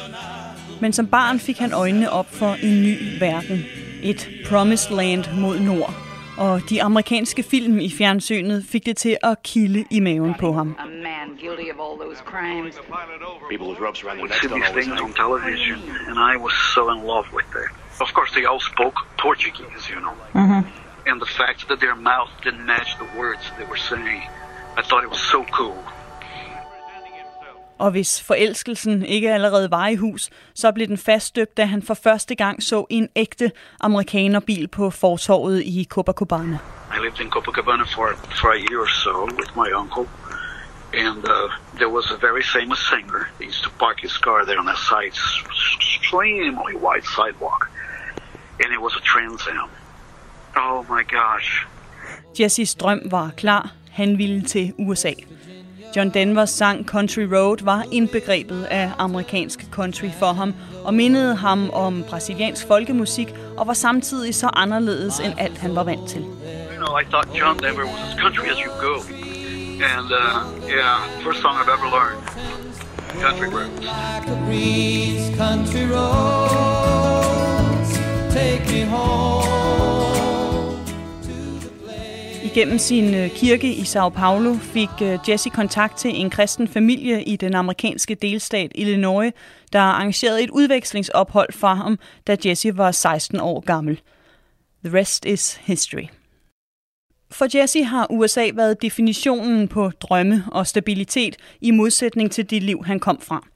[0.80, 3.64] Men som barn fik han øjnene op for en ny verden.
[4.02, 5.94] Et promised land mod nord.
[6.38, 10.76] Og de amerikanske film i fjernsynet fik det til at kilde i maven på ham.
[13.50, 17.00] People with ropes around their We necks don't always television, and I was so in
[17.12, 17.83] love with them.
[18.00, 20.16] Of course, they all spoke Portuguese, you know.
[20.34, 20.62] Mm-hmm.
[21.06, 24.22] And the fact that their mouth didn't match the words they were saying,
[24.76, 25.78] I thought it was so cool.
[27.78, 31.94] Og hvis forelskelsen ikke allerede var i hus, så blev den faststøbt, da han for
[31.94, 36.58] første gang så en ægte amerikanerbil på fortorvet i Copacabana.
[36.96, 38.08] I lived in Copacabana for,
[38.40, 40.04] for a year or so with my uncle,
[40.96, 43.28] and uh, there was a very famous singer.
[43.38, 45.14] He used to park his car there on that side,
[45.76, 47.70] extremely wide sidewalk,
[48.62, 49.68] and it was a Trans Am.
[50.56, 51.66] Oh my gosh.
[52.38, 53.70] Jesses drøm var klar.
[53.90, 55.12] Han ville til USA.
[55.96, 60.54] John Denvers sang Country Road var indbegrebet af amerikansk country for ham,
[60.84, 65.84] og mindede ham om brasiliansk folkemusik, og var samtidig så anderledes end alt han var
[65.84, 66.20] vant til.
[66.20, 69.24] You know, I thought John Denver was as country as you go.
[69.84, 72.22] And, uh, yeah, first song I've ever learned.
[73.20, 73.86] Country roads.
[75.36, 77.34] country roads
[78.34, 79.44] take me home.
[82.44, 87.22] Igennem sin øh, kirke i Sao Paulo fik øh, Jesse kontakt til en kristen familie
[87.22, 89.32] i den amerikanske delstat Illinois,
[89.72, 94.00] der arrangerede et udvekslingsophold for ham, da Jesse var 16 år gammel.
[94.84, 96.23] The rest is history.
[97.38, 102.84] For Jesse har USA været definitionen på drømme og stabilitet i modsætning til det liv,
[102.84, 103.46] han kom fra.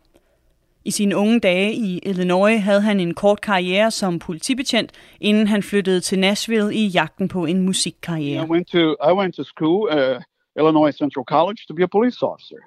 [0.84, 5.62] I sine unge dage i Illinois havde han en kort karriere som politibetjent, inden han
[5.62, 8.46] flyttede til Nashville i jagten på en musikkarriere.
[8.46, 10.22] I went to I went to school, uh,
[10.56, 12.62] Illinois Central College, to be a police officer,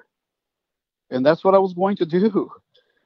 [1.11, 2.51] and that's what I was going to do.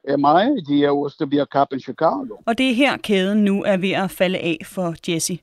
[0.07, 2.37] And my idea was to be a cop in Chicago.
[2.45, 5.39] Og det er her kæden nu er ved at falde af for Jesse.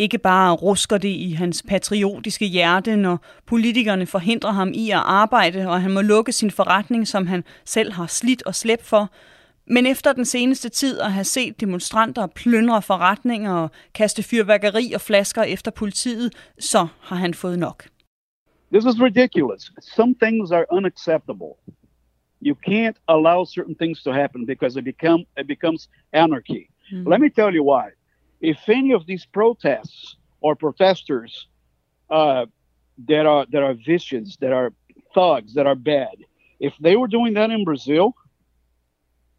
[0.00, 5.68] Ikke bare rusker det i hans patriotiske hjerte, når politikerne forhindrer ham i at arbejde,
[5.68, 9.10] og han må lukke sin forretning, som han selv har slidt og slæbt for.
[9.66, 15.00] Men efter den seneste tid at have set demonstranter plyndre forretninger og kaste fyrværkeri og
[15.00, 17.88] flasker efter politiet, så har han fået nok.
[18.72, 19.72] This is ridiculous.
[19.96, 21.52] Some things are unacceptable.
[22.42, 26.62] You can't allow certain things to happen because it become it becomes anarchy.
[26.92, 27.06] Mm.
[27.10, 27.99] Let me tell you why.
[28.40, 31.46] If any of these protests or protesters
[32.10, 32.46] uh,
[33.08, 34.72] that are that are vicious, that are
[35.14, 36.16] thugs, that are bad,
[36.58, 38.14] if they were doing that in Brazil,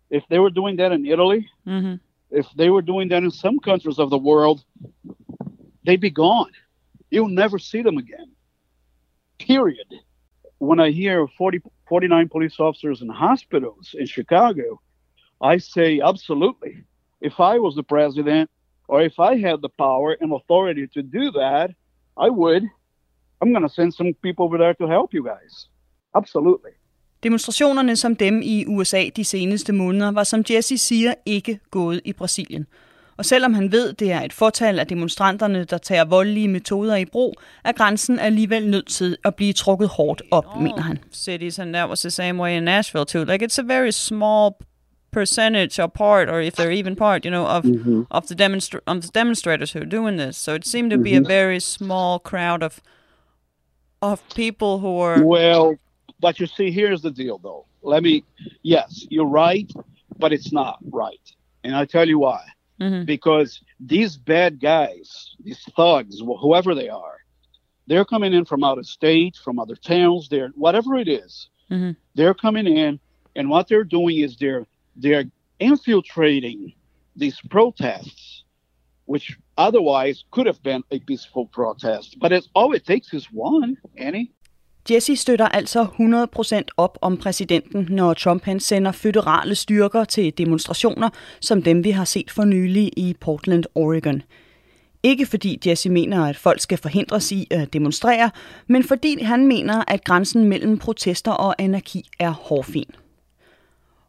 [0.10, 1.96] if they were doing that in Italy, Mm-hmm.
[2.32, 4.64] if they were doing that in some countries of the world,
[5.86, 6.52] they'd be gone.
[7.10, 8.32] You'll never see them again.
[9.40, 9.88] Period.
[10.60, 14.80] When I hear 40, 49 police officers in hospitals in Chicago,
[15.42, 16.84] I say absolutely.
[17.20, 18.50] If I was the president
[18.92, 21.68] or if I had the power and authority to do that,
[22.26, 22.64] I would.
[23.42, 25.54] I'm going to send some people over there to help you guys.
[26.16, 26.72] Absolutely.
[27.24, 32.14] Demonstrationerne som dem i USA de seneste måneder var, som Jesse siger, ikke gået i
[32.14, 32.68] Brasilien.
[33.18, 37.06] Og selvom han ved, det er et fortal af demonstranterne, der tager voldelige metoder i
[37.06, 41.00] brug, er grænsen alligevel nødt til at blive trukket hårdt op, mener han.
[41.12, 43.24] cities, and that was the same way in Nashville too.
[43.24, 44.52] Like it's a very small
[45.12, 48.08] percentage or part, or if they're even part, you know, of Mhm.
[48.10, 50.38] of the demonstra- of the demonstrators who are doing this.
[50.38, 51.28] So it seemed to be a Mhm.
[51.28, 52.82] very small crowd of
[54.02, 55.76] of people who are Well,
[56.20, 57.66] but you see, here's the deal, though.
[57.84, 58.24] Let me,
[58.64, 59.72] yes, you're right,
[60.18, 61.22] but it's not right.
[61.64, 62.44] And I'll tell you why.
[62.80, 63.06] Mhm.
[63.06, 67.18] Because these bad guys, these thugs, whoever they are,
[67.86, 71.50] they're coming in from out of state, from other towns, they're whatever it is.
[71.70, 71.96] Mhm.
[72.16, 73.00] They're coming in,
[73.36, 76.74] and what they're doing is they're they're infiltrating
[77.20, 78.44] these protests,
[79.06, 82.18] which otherwise could have been a peaceful protest.
[82.20, 84.32] But it's all it takes is one, Annie.
[84.90, 91.10] Jesse støtter altså 100% op om præsidenten, når Trump han sender føderale styrker til demonstrationer,
[91.42, 94.22] som dem vi har set for nylig i Portland, Oregon.
[95.04, 98.32] Ikke fordi Jesse mener, at folk skal forhindres i at demonstrere,
[98.68, 102.92] men fordi han mener, at grænsen mellem protester og anarki er hårfin.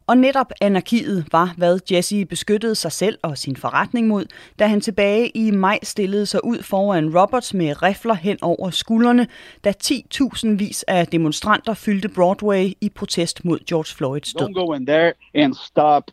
[0.07, 4.25] Og netop anarkiet var, hvad Jesse beskyttede sig selv og sin forretning mod,
[4.59, 9.27] da han tilbage i maj stillede sig ud foran Roberts med rifler hen over skuldrene,
[9.63, 14.47] da 10.000 vis af demonstranter fyldte Broadway i protest mod George Floyds død.
[14.47, 16.03] Don't go in there and stop,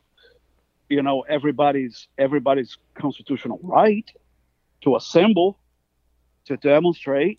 [0.90, 4.10] you know, everybody's everybody's constitutional right
[4.84, 5.50] to assemble,
[6.48, 7.36] to demonstrate.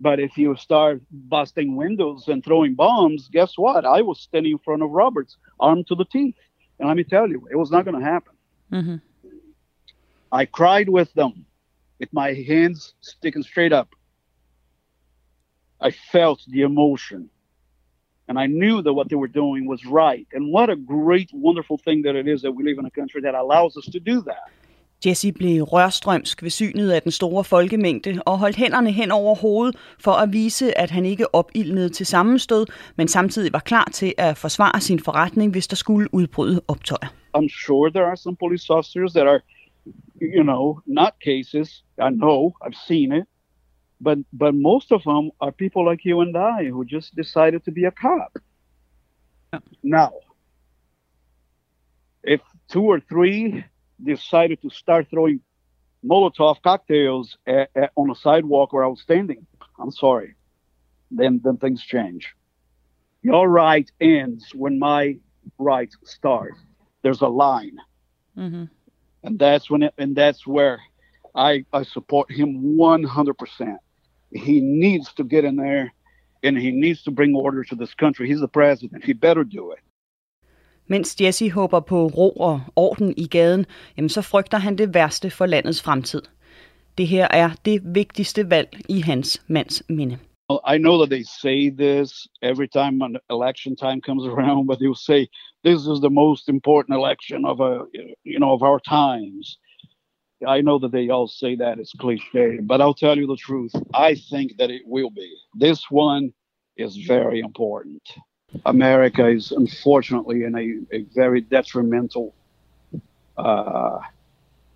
[0.00, 3.86] But if you start busting windows and throwing bombs, guess what?
[3.86, 6.34] I was standing in front of Roberts, armed to the teeth.
[6.78, 8.34] And let me tell you, it was not going to happen.
[8.72, 8.96] Mm-hmm.
[10.30, 11.46] I cried with them,
[11.98, 13.94] with my hands sticking straight up.
[15.80, 17.30] I felt the emotion.
[18.28, 20.26] And I knew that what they were doing was right.
[20.32, 23.20] And what a great, wonderful thing that it is that we live in a country
[23.22, 24.50] that allows us to do that.
[25.06, 29.76] Jesse blev rørstrømsk ved synet af den store folkemængde og holdt hænderne hen over hovedet
[30.00, 32.66] for at vise, at han ikke opildnede til sammenstød,
[32.96, 37.08] men samtidig var klar til at forsvare sin forretning, hvis der skulle udbryde optøjer.
[37.36, 39.40] I'm sure there are some police officers that are,
[40.20, 41.84] you know, not cases.
[41.98, 43.24] I know, I've seen it.
[44.04, 47.70] But but most of them are people like you and I who just decided to
[47.70, 48.32] be a cop.
[49.82, 50.12] Now,
[52.24, 52.40] if
[52.72, 53.64] two or three
[54.02, 55.40] decided to start throwing
[56.04, 59.46] Molotov cocktails at, at, on a sidewalk where I was standing,
[59.78, 60.34] I'm sorry.
[61.10, 62.34] Then then things change.
[63.22, 65.16] your right ends when my
[65.58, 66.58] right starts.
[67.02, 67.78] There's a line,
[68.36, 68.64] Mm-hmm.
[69.24, 70.80] and that's when it, and that's where
[71.34, 73.78] I I support him 100%.
[74.32, 75.92] He needs to get in there,
[76.42, 78.28] and he needs to bring order to this country.
[78.28, 79.04] He's the president.
[79.04, 79.78] He better do it.
[80.88, 83.66] Mens Jesse håber på ro og orden i gaden,
[83.96, 86.22] jamen så frygter han det værste for landets fremtid.
[86.98, 90.18] Det her er det vigtigste valg i hans mands minde.
[90.74, 94.88] I know that they say this every time an election time comes around, but they
[94.88, 95.26] will say
[95.64, 97.72] this is the most important election of a
[98.24, 99.58] you know of our times.
[100.56, 103.72] I know that they all say that it's cliche, but I'll tell you the truth.
[103.94, 105.30] I think that it will be.
[105.66, 106.32] This one
[106.76, 108.02] is very important.
[108.64, 112.34] America is unfortunately in a, a very detrimental
[113.36, 113.98] uh,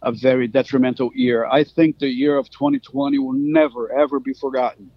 [0.02, 1.46] a very detrimental year.
[1.46, 4.90] I think the year of 2020 will never ever be forgotten.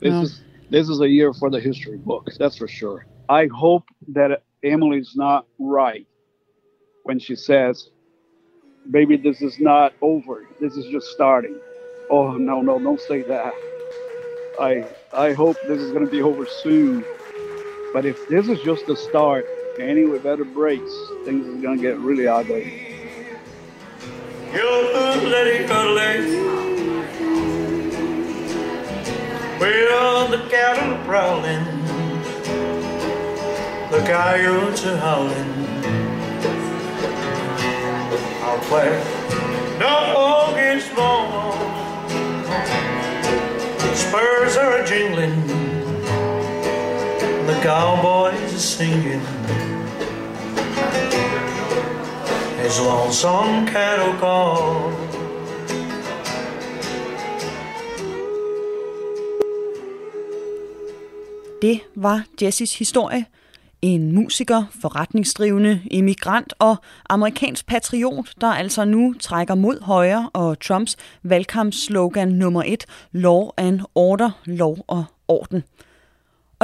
[0.00, 0.22] This No.
[0.22, 3.06] is this is a year for the history books, that's for sure.
[3.28, 6.06] I hope that Emily's not right
[7.04, 7.90] when she says,
[8.90, 10.46] "Baby, this is not over.
[10.60, 11.56] This is just starting."
[12.10, 13.54] Oh no, no, don't say that.
[14.60, 17.04] I I hope this is going to be over soon.
[17.94, 19.46] But if this is just the start,
[19.78, 20.92] anyway, better breaks.
[21.24, 22.88] Things are going to get really ugly.
[24.52, 26.40] You're Letty Cuddly.
[29.60, 31.64] Well, the cattle are prowling.
[33.92, 35.52] The coyotes are howling.
[38.42, 38.90] I'll play
[39.78, 41.52] dog against bone.
[43.94, 45.63] Spurs are jingling.
[47.64, 49.22] Cowboys singing.
[52.62, 54.92] His lonesome cattle call.
[61.62, 63.24] Det var Jessys historie.
[63.82, 66.76] En musiker, forretningsdrivende, immigrant og
[67.10, 73.80] amerikansk patriot, der altså nu trækker mod højre og Trumps valgkampslogan nummer et, Law and
[73.94, 75.64] Order, lov og orden.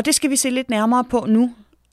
[0.01, 1.51] Og det skal vi se lidt nærmere på nu.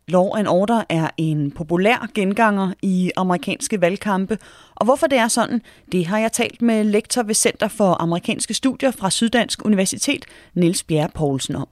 [0.08, 4.38] Law and Order er en populær genganger i amerikanske valgkampe,
[4.76, 8.54] og hvorfor det er sådan, det har jeg talt med lektor ved Center for Amerikanske
[8.54, 11.68] Studier fra Syddansk Universitet, Niels Bjerre Poulsen om.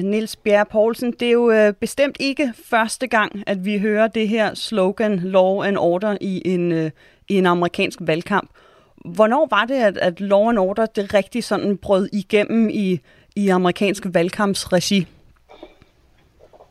[0.00, 4.28] Niels Bjerre Poulsen, det er jo øh, bestemt ikke første gang, at vi hører det
[4.28, 6.90] her slogan Law and Order i en, øh,
[7.28, 8.50] i en amerikansk valgkamp.
[9.04, 13.00] Hvornår var det, at, at Law and Order det rigtig sådan brød igennem i,
[13.36, 15.06] i amerikansk valgkampsregi?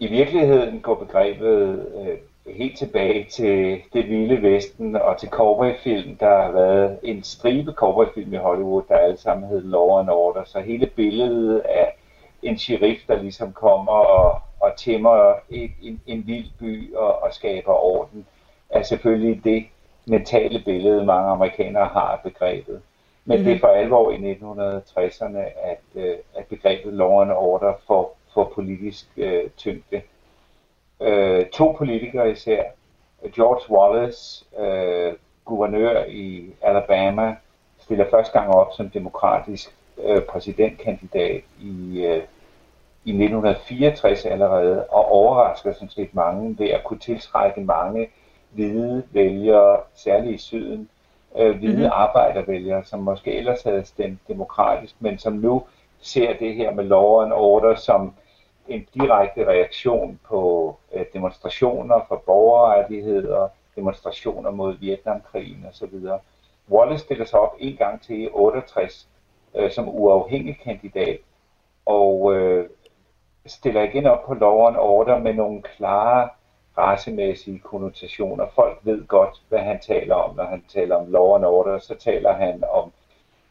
[0.01, 6.15] I virkeligheden går begrebet øh, helt tilbage til det vilde vesten og til cowboyfilm.
[6.15, 10.43] Der har været en stribe cowboyfilm i Hollywood, der alle sammen hed Law and Order.
[10.45, 11.95] Så hele billedet af
[12.43, 17.33] en sheriff, der ligesom kommer og, og tæmmer et, en, en vild by og, og
[17.33, 18.25] skaber orden,
[18.69, 19.65] er selvfølgelig det
[20.05, 22.81] mentale billede, mange amerikanere har af begrebet.
[23.25, 23.45] Men mm-hmm.
[23.45, 28.51] det er for alvor i 1960'erne, at, øh, at begrebet law and order får, får
[28.55, 30.01] politisk øh, tyngde.
[31.01, 32.63] Øh, to politikere især,
[33.35, 35.13] George Wallace, øh,
[35.45, 37.35] guvernør i Alabama,
[37.79, 42.23] stiller første gang op som demokratisk øh, præsidentkandidat i, øh,
[43.05, 48.09] i 1964 allerede, og overrasker sådan set mange ved at kunne tiltrække mange
[48.49, 50.89] hvide vælgere, særligt i syden,
[51.37, 51.89] øh, hvide mm-hmm.
[51.93, 55.63] arbejdervælgere, som måske ellers havde stemt demokratisk, men som nu
[56.01, 58.13] ser det her med law and order som
[58.67, 65.93] en direkte reaktion på øh, demonstrationer for borgerrettigheder, demonstrationer mod Vietnamkrigen osv.
[66.69, 69.07] Wallace stiller sig op en gang til i 68
[69.55, 71.19] øh, som uafhængig kandidat,
[71.85, 72.69] og øh,
[73.45, 76.29] stiller igen op på law and order med nogle klare
[76.77, 78.45] racemæssige konnotationer.
[78.55, 81.79] Folk ved godt, hvad han taler om, når han taler om law and order.
[81.79, 82.91] Så taler han om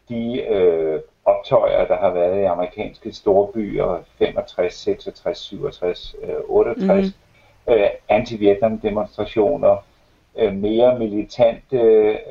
[0.09, 1.01] de øh,
[1.31, 7.05] optøjer, der har været i amerikanske storbyer 65, 66, 67, øh, 68.
[7.67, 7.81] Mm-hmm.
[7.83, 9.77] Øh, anti-Vietnam demonstrationer,
[10.37, 11.79] øh, mere militante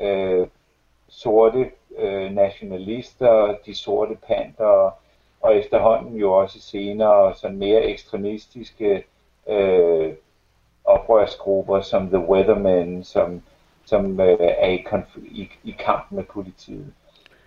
[0.00, 0.46] øh,
[1.08, 4.98] sorte øh, nationalister, de sorte panter,
[5.40, 9.04] og efterhånden jo også senere sådan mere ekstremistiske
[9.48, 10.12] øh,
[10.84, 13.42] oprørsgrupper som The Weathermen, som,
[13.84, 16.92] som øh, er i, konf- i, i kamp med politiet.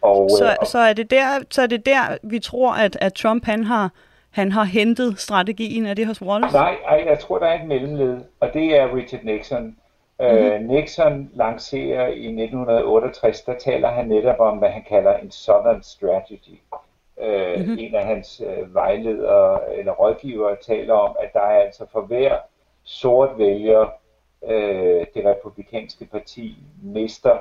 [0.04, 3.14] Og, Så, øh, så, er det der, så er det der, vi tror, at, at
[3.14, 3.92] Trump han har,
[4.32, 6.56] han har hentet strategien af det hos Wallace?
[6.56, 9.76] Nej, ej, jeg tror, der er et mellemled, og det er Richard Nixon.
[10.20, 10.38] Mm-hmm.
[10.38, 15.84] Øh, Nixon lancerer i 1968, der taler han netop om, hvad han kalder en Southern
[15.84, 16.60] Strategy.
[17.22, 17.78] Øh, mm-hmm.
[17.80, 22.38] En af hans øh, vejledere eller rådgivere taler om, at der er altså for hver
[22.84, 23.94] sort vælger,
[24.48, 27.38] øh, det republikanske parti mister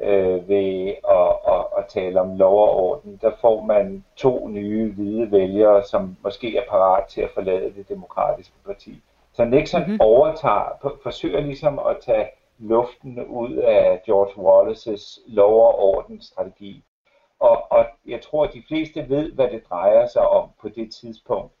[0.00, 4.92] øh, ved at, at, at tale om lov og orden, der får man to nye
[4.92, 9.02] hvide vælgere, som måske er parat til at forlade det demokratiske parti.
[9.32, 9.98] Så Nixon mm-hmm.
[10.00, 12.28] overtager, forsøger ligesom at tage
[12.58, 16.84] luften ud af George Wallace's lov og orden strategi.
[17.40, 20.92] Og, og jeg tror, at de fleste ved, hvad det drejer sig om på det
[20.92, 21.52] tidspunkt.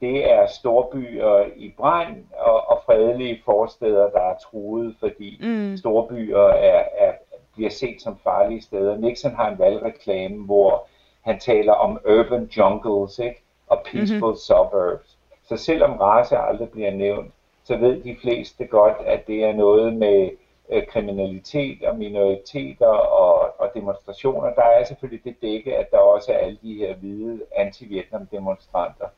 [0.00, 5.76] Det er storbyer i brand og, og fredelige forsteder, der er truet, fordi mm.
[5.76, 7.12] storbyer er, er,
[7.54, 8.98] bliver set som farlige steder.
[8.98, 10.88] Nixon har en valgreklame, hvor
[11.20, 13.42] han taler om urban jungles ikke?
[13.66, 14.36] og peaceful mm-hmm.
[14.36, 15.18] suburbs.
[15.48, 17.32] Så selvom race aldrig bliver nævnt,
[17.64, 20.30] så ved de fleste godt, at det er noget med
[20.70, 24.54] øh, kriminalitet og minoriteter og, og demonstrationer.
[24.54, 29.08] Der er selvfølgelig det dække, at der også er alle de her hvide anti-Vietnam-demonstranter.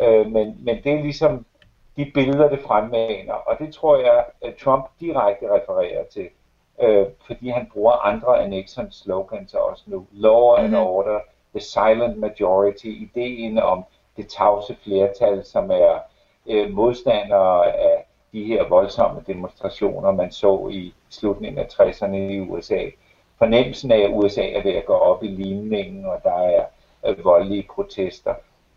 [0.00, 1.46] Øh, men, men det er ligesom
[1.96, 6.28] de billeder, det fremmaner, og det tror jeg, at Trump direkte refererer til,
[6.82, 10.06] øh, fordi han bruger andre af Nixons slogans også nu.
[10.12, 10.86] Law and mm-hmm.
[10.86, 11.20] order,
[11.54, 13.84] the silent majority, ideen om
[14.16, 15.98] det tavse flertal, som er
[16.46, 22.80] øh, modstandere af de her voldsomme demonstrationer, man så i slutningen af 60'erne i USA.
[23.38, 26.64] Fornemmelsen af, at USA er ved at gå op i limningen, og der er
[27.06, 28.34] øh, voldelige protester.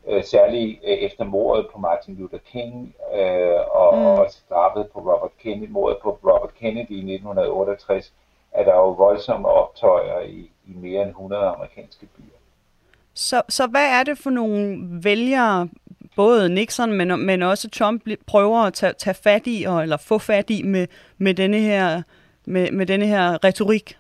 [0.10, 4.06] Øh, særligt øh, efter mordet på Martin Luther King, øh, og mm.
[4.06, 8.14] også drabet på Robert Kennedy, mordet på Robert Kennedy i 1968,
[8.52, 12.38] er der jo voldsomme optøjer i, i mere end 100 amerikanske byer.
[13.14, 15.70] Så, så hvad er det for nogle vælgere,
[16.16, 20.18] både Nixon, men, men også Trump prøver at tage, tage fat i, og, eller få
[20.18, 20.88] fat i med,
[21.18, 22.02] med, denne her,
[22.46, 23.98] med, med denne her retorik?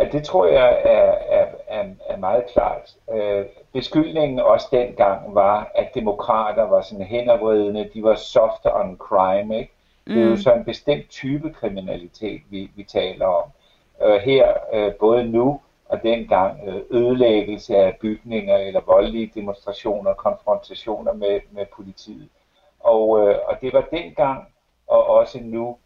[0.00, 1.14] Ja, det tror jeg er,
[1.76, 2.96] er, er, meget klart.
[3.12, 9.58] Øh, beskyldningen også dengang var, at demokrater var sådan henoverridende, de var soft on crime,
[9.58, 9.72] ikke?
[10.06, 10.36] Det er jo mm.
[10.36, 13.50] så en bestemt type kriminalitet, vi, vi taler om.
[14.02, 21.12] Øh, her, øh, både nu og dengang øh, ødelæggelse af bygninger eller voldelige demonstrationer, konfrontationer
[21.12, 22.28] med, med politiet.
[22.80, 24.48] Og, øh, og det var dengang
[24.86, 25.76] og også nu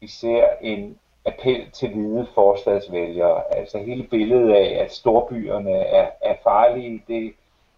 [0.00, 0.98] især en
[1.28, 3.56] appel til hvide forstadsvælgere.
[3.56, 7.32] Altså hele billedet af, at storbyerne er, er farlige, det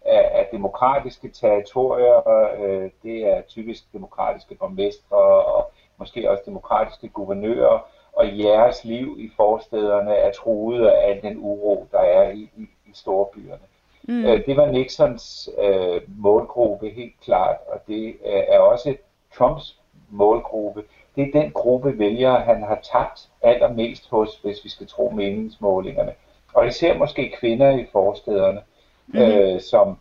[0.05, 2.29] er, er demokratiske territorier,
[2.59, 7.79] øh, det er typisk demokratiske borgmestre og måske også demokratiske guvernører,
[8.13, 12.61] og jeres liv i forstederne er truet af al den uro, der er i, i,
[12.61, 13.65] i storbyerne.
[14.03, 14.25] Mm.
[14.25, 18.95] Øh, det var Nixons øh, målgruppe helt klart, og det øh, er også
[19.37, 19.79] Trumps
[20.09, 20.83] målgruppe.
[21.15, 26.13] Det er den gruppe vælgere, han har tabt allermest hos, hvis vi skal tro meningsmålingerne.
[26.53, 28.61] Og især måske kvinder i forstederne,
[29.07, 29.19] mm.
[29.19, 29.97] øh, som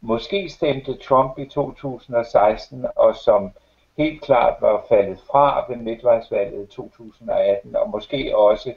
[0.00, 3.50] måske stemte Trump i 2016, og som
[3.96, 8.74] helt klart var faldet fra ved midtvejsvalget i 2018, og måske også,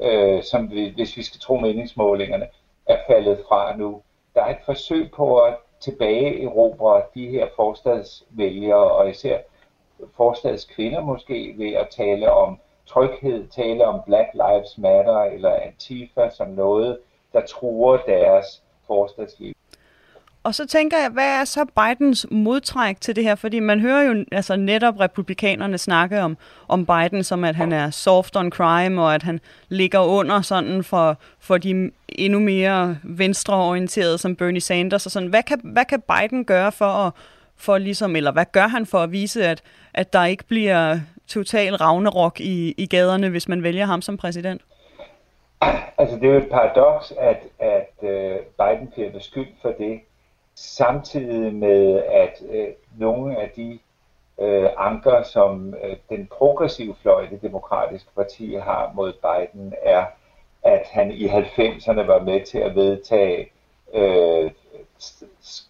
[0.00, 2.48] øh, som vi, hvis vi skal tro meningsmålingerne,
[2.86, 4.02] er faldet fra nu.
[4.34, 9.38] Der er et forsøg på at tilbage erobre de her forstadsvælgere, og især
[10.16, 16.48] forstadskvinder måske, ved at tale om tryghed, tale om Black Lives Matter eller Antifa som
[16.48, 16.98] noget,
[17.32, 19.54] der truer deres forstadsliv.
[20.44, 23.34] Og så tænker jeg, hvad er så Bidens modtræk til det her?
[23.34, 26.36] Fordi man hører jo altså netop republikanerne snakke om,
[26.68, 30.84] om Biden, som at han er soft on crime, og at han ligger under sådan
[30.84, 35.06] for, for de endnu mere venstreorienterede som Bernie Sanders.
[35.06, 35.28] Og sådan.
[35.28, 37.12] Hvad, kan, hvad kan Biden gøre for at,
[37.60, 39.62] for ligesom, eller hvad gør han for at vise, at,
[39.94, 44.62] at der ikke bliver total ravnerok i, i gaderne, hvis man vælger ham som præsident?
[45.98, 50.00] Altså det er jo et paradoks, at, at øh, Biden bliver beskyldt for det,
[50.54, 53.78] samtidig med, at øh, nogle af de
[54.40, 60.04] øh, anker, som øh, den progressive fløj, det demokratiske parti, har mod Biden, er,
[60.62, 63.50] at han i 90'erne var med til at vedtage
[63.94, 64.50] øh,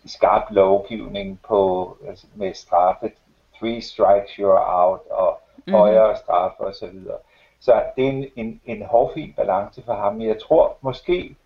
[0.06, 3.12] skarp lovgivning på, altså med straffe,
[3.58, 5.72] three strikes you're out, og mm.
[5.72, 7.04] højere straffe osv.
[7.04, 7.16] Så,
[7.60, 10.20] så det er en, en, en hårfin balance for ham.
[10.20, 11.36] Jeg tror måske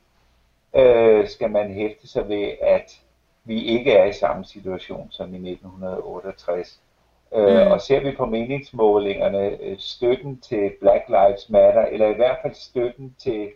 [0.75, 3.01] øh, skal man hæfte sig ved, at
[3.45, 6.81] vi ikke er i samme situation som i 1968.
[7.35, 7.73] Øh, mm.
[7.73, 12.55] og ser vi på meningsmålingerne, øh, støtten til Black Lives Matter, eller i hvert fald
[12.55, 13.51] støtten til,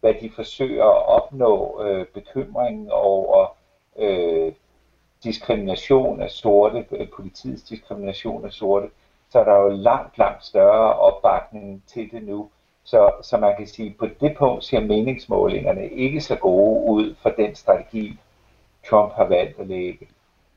[0.00, 3.56] hvad de forsøger at opnå, øh, bekymringen over
[3.98, 4.52] øh,
[5.24, 8.90] diskrimination af sorte, øh, politiets diskrimination af sorte,
[9.30, 12.50] så er der jo langt, langt større opbakning til det nu.
[12.84, 17.30] Så, så man kan sige, på det punkt ser meningsmålingerne ikke så gode ud for
[17.30, 18.18] den strategi,
[18.90, 20.08] Trump har valgt at lægge,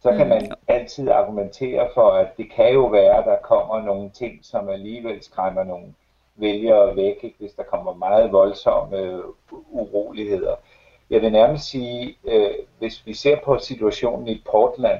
[0.01, 4.09] så kan man altid argumentere for, at det kan jo være, at der kommer nogle
[4.09, 5.93] ting, som alligevel skræmmer nogle
[6.35, 7.35] vælgere væk, ikke?
[7.39, 10.55] hvis der kommer meget voldsomme øh, uroligheder.
[11.09, 14.99] Jeg vil nærmest sige, øh, hvis vi ser på situationen i Portland,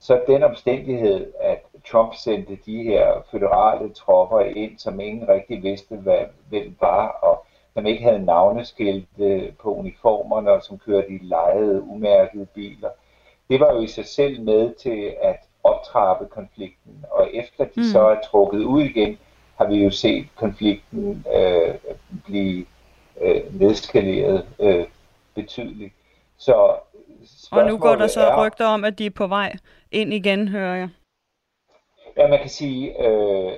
[0.00, 5.96] så den omstændighed, at Trump sendte de her føderale tropper ind, som ingen rigtig vidste,
[5.96, 11.82] hvad, hvem var, og som ikke havde navneskilte på uniformerne, og som kørte i lejede,
[11.82, 12.88] umærkede biler,
[13.50, 17.04] det var jo i sig selv med til at optrappe konflikten.
[17.10, 17.82] Og efter de mm.
[17.82, 19.18] så er trukket ud igen,
[19.56, 21.74] har vi jo set konflikten øh,
[22.24, 22.66] blive
[23.20, 24.84] øh, nedskaleret øh,
[25.34, 25.94] betydeligt.
[26.38, 26.76] Så
[27.52, 29.52] og nu går der så er, rygter om, at de er på vej
[29.90, 30.88] ind igen, hører jeg.
[32.16, 33.52] Ja, man kan sige, øh,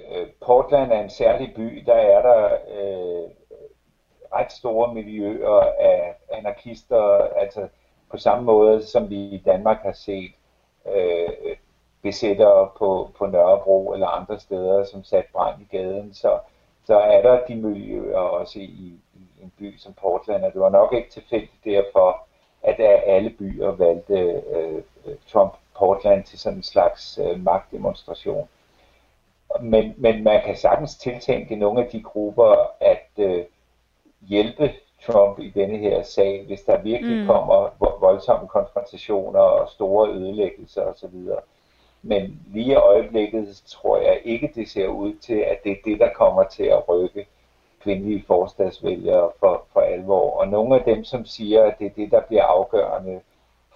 [0.47, 1.83] Portland er en særlig by.
[1.87, 3.31] Der er der øh,
[4.33, 7.69] ret store miljøer af anarkister, altså
[8.11, 10.33] på samme måde som vi i Danmark har set
[10.95, 11.57] øh,
[12.03, 16.39] besættere på, på Nørrebro eller andre steder, som sat brand i gaden, så,
[16.85, 19.01] så er der de miljøer også i
[19.43, 22.27] en by som Portland, og det var nok ikke tilfældigt derfor,
[22.63, 22.77] at
[23.07, 24.83] alle byer valgte øh,
[25.29, 28.49] Trump Portland til sådan en slags øh, magtdemonstration.
[29.61, 33.45] Men, men man kan sagtens tiltænke nogle af de grupper at øh,
[34.21, 34.73] hjælpe
[35.07, 37.27] Trump i denne her sag, hvis der virkelig mm.
[37.27, 37.71] kommer
[38.01, 41.15] voldsomme konfrontationer og store ødelæggelser osv.
[42.03, 46.01] Men lige i øjeblikket tror jeg ikke, det ser ud til, at det er det,
[46.01, 47.27] der kommer til at rykke
[47.83, 50.41] kvindelige forstadsvælgere for, for alvor.
[50.41, 53.21] Og nogle af dem, som siger, at det er det, der bliver afgørende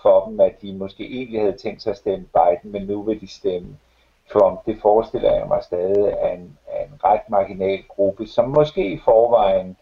[0.03, 3.21] for dem, at de måske egentlig havde tænkt sig at stemme Biden, men nu vil
[3.21, 3.79] de stemme
[4.33, 8.93] Trump, det forestiller jeg mig stadig er en, er en ret marginal gruppe, som måske
[8.93, 9.77] i forvejen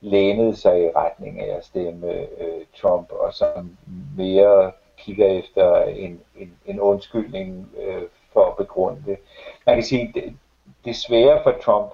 [0.00, 3.76] lænede sig i retning af at stemme øh, Trump, og som
[4.16, 8.02] mere kigger efter en, en, en undskyldning øh,
[8.32, 9.18] for at begrunde det.
[9.66, 10.36] Man kan sige, det,
[10.84, 11.90] det svære for Trump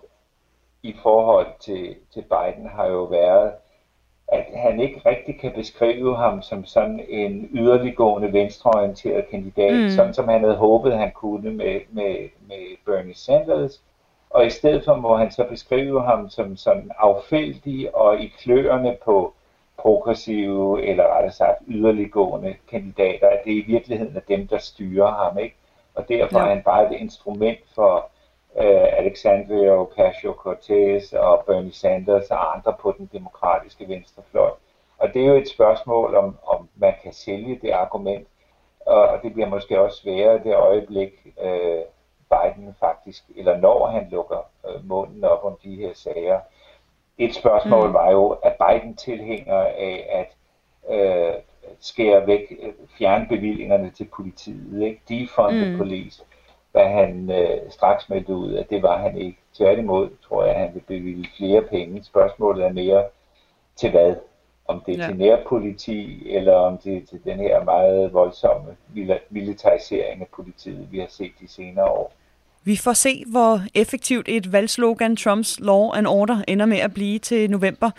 [0.83, 3.53] i forhold til, til Biden har jo været,
[4.28, 9.91] at han ikke rigtig kan beskrive ham som sådan en yderliggående venstreorienteret kandidat, mm.
[9.91, 13.83] sådan som han havde håbet, han kunne med, med, med Bernie Sanders.
[14.30, 18.97] Og i stedet for må han så beskrive ham som sådan affældig og i kløerne
[19.05, 19.35] på
[19.78, 25.39] progressive, eller rettere sagt yderliggående kandidater, at det i virkeligheden er dem, der styrer ham,
[25.39, 25.57] ikke?
[25.95, 26.45] Og derfor ja.
[26.45, 28.09] er han bare et instrument for
[28.55, 34.51] uh, Alexandria Ocasio-Cortez og Bernie Sanders og andre på den demokratiske venstrefløj.
[34.99, 38.29] Og det er jo et spørgsmål, om, om man kan sælge det argument,
[38.87, 41.83] og det bliver måske også sværere det øjeblik, uh,
[42.31, 46.41] Biden faktisk, eller når han lukker uh, munden op om de her sager.
[47.19, 47.95] Et spørgsmål mm.
[47.95, 50.37] var jo, at Biden tilhænger af at
[50.83, 51.43] uh,
[51.81, 52.53] skære væk,
[52.99, 55.01] fjerne bevillingerne til politiet, ikke?
[55.09, 55.79] defund mm.
[55.79, 56.25] police
[56.73, 59.39] hvad han øh, straks meldte ud, at det var han ikke.
[59.55, 62.05] Tværtimod tror jeg, at han vil bevilge flere penge.
[62.05, 63.05] Spørgsmålet er mere
[63.77, 64.14] til hvad?
[64.68, 65.09] Om det er ja.
[65.09, 68.77] til nærpoliti, eller om det er til den her meget voldsomme
[69.31, 72.12] militarisering af politiet, vi har set de senere år.
[72.64, 77.18] Vi får se, hvor effektivt et valgslogan Trumps Law and Order ender med at blive
[77.18, 77.91] til november.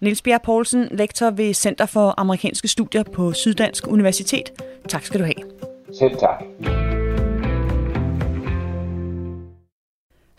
[0.00, 4.62] Niels Bjerg Poulsen, lektor ved Center for Amerikanske Studier på Syddansk Universitet.
[4.88, 5.50] Tak skal du have.
[5.92, 6.44] Selv tak.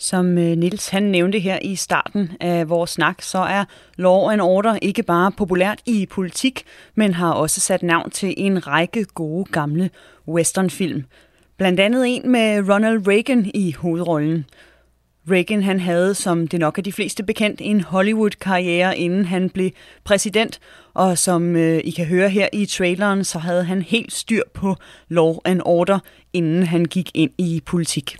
[0.01, 3.65] Som øh, Nils han nævnte her i starten af vores snak, så er
[3.97, 6.63] Law and Order ikke bare populært i politik,
[6.95, 9.89] men har også sat navn til en række gode gamle
[10.27, 11.03] westernfilm.
[11.57, 14.45] Blandt andet en med Ronald Reagan i hovedrollen.
[15.31, 19.69] Reagan han havde, som det nok er de fleste bekendt, en Hollywood-karriere, inden han blev
[20.03, 20.59] præsident,
[20.93, 24.75] og som øh, I kan høre her i traileren, så havde han helt styr på
[25.09, 25.99] Law and Order,
[26.33, 28.17] inden han gik ind i politik.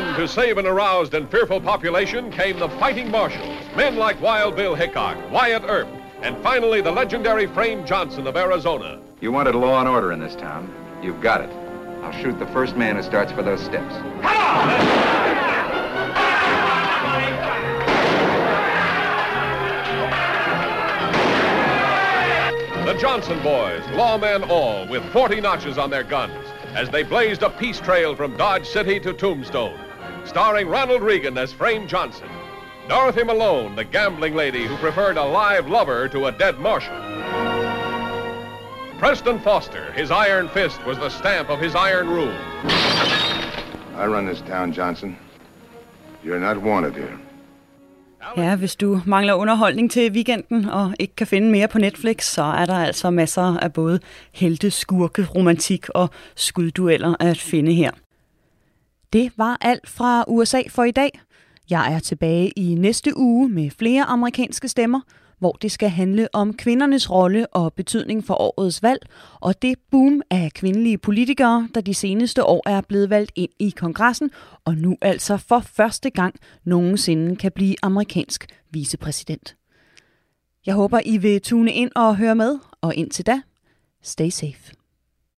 [0.00, 4.56] Then, to save an aroused and fearful population, came the fighting marshals, men like Wild
[4.56, 5.88] Bill Hickok, Wyatt Earp,
[6.22, 8.98] and finally the legendary Frame Johnson of Arizona.
[9.20, 10.72] You wanted law and order in this town.
[11.02, 11.50] You've got it.
[12.02, 13.94] I'll shoot the first man who starts for those steps.
[22.86, 27.50] The Johnson boys, lawmen all, with 40 notches on their guns, as they blazed a
[27.50, 29.78] peace trail from Dodge City to Tombstone,
[30.26, 32.28] starring Ronald Reagan as Frame Johnson,
[32.88, 36.96] Dorothy Malone, the gambling lady who preferred a live lover to a dead marshal.
[38.98, 42.34] Preston Foster, his iron fist was the stamp of his iron rule.
[43.96, 45.16] I run this town, Johnson.
[46.24, 47.18] You're not wanted here.
[48.36, 52.42] Ja, hvis du mangler underholdning til weekenden og ikke kan finde mere på Netflix, så
[52.42, 54.00] er der altså masser af både
[54.32, 57.90] helte, skurke, romantik og skuddueller at finde her.
[59.12, 61.20] Det var alt fra USA for i dag.
[61.70, 65.00] Jeg er tilbage i næste uge med flere amerikanske stemmer,
[65.38, 69.06] hvor det skal handle om kvindernes rolle og betydning for årets valg,
[69.40, 73.70] og det boom af kvindelige politikere, der de seneste år er blevet valgt ind i
[73.70, 74.30] kongressen,
[74.64, 76.34] og nu altså for første gang
[76.64, 79.56] nogensinde kan blive amerikansk vicepræsident.
[80.66, 83.40] Jeg håber, I vil tune ind og høre med, og indtil da,
[84.02, 84.79] stay safe.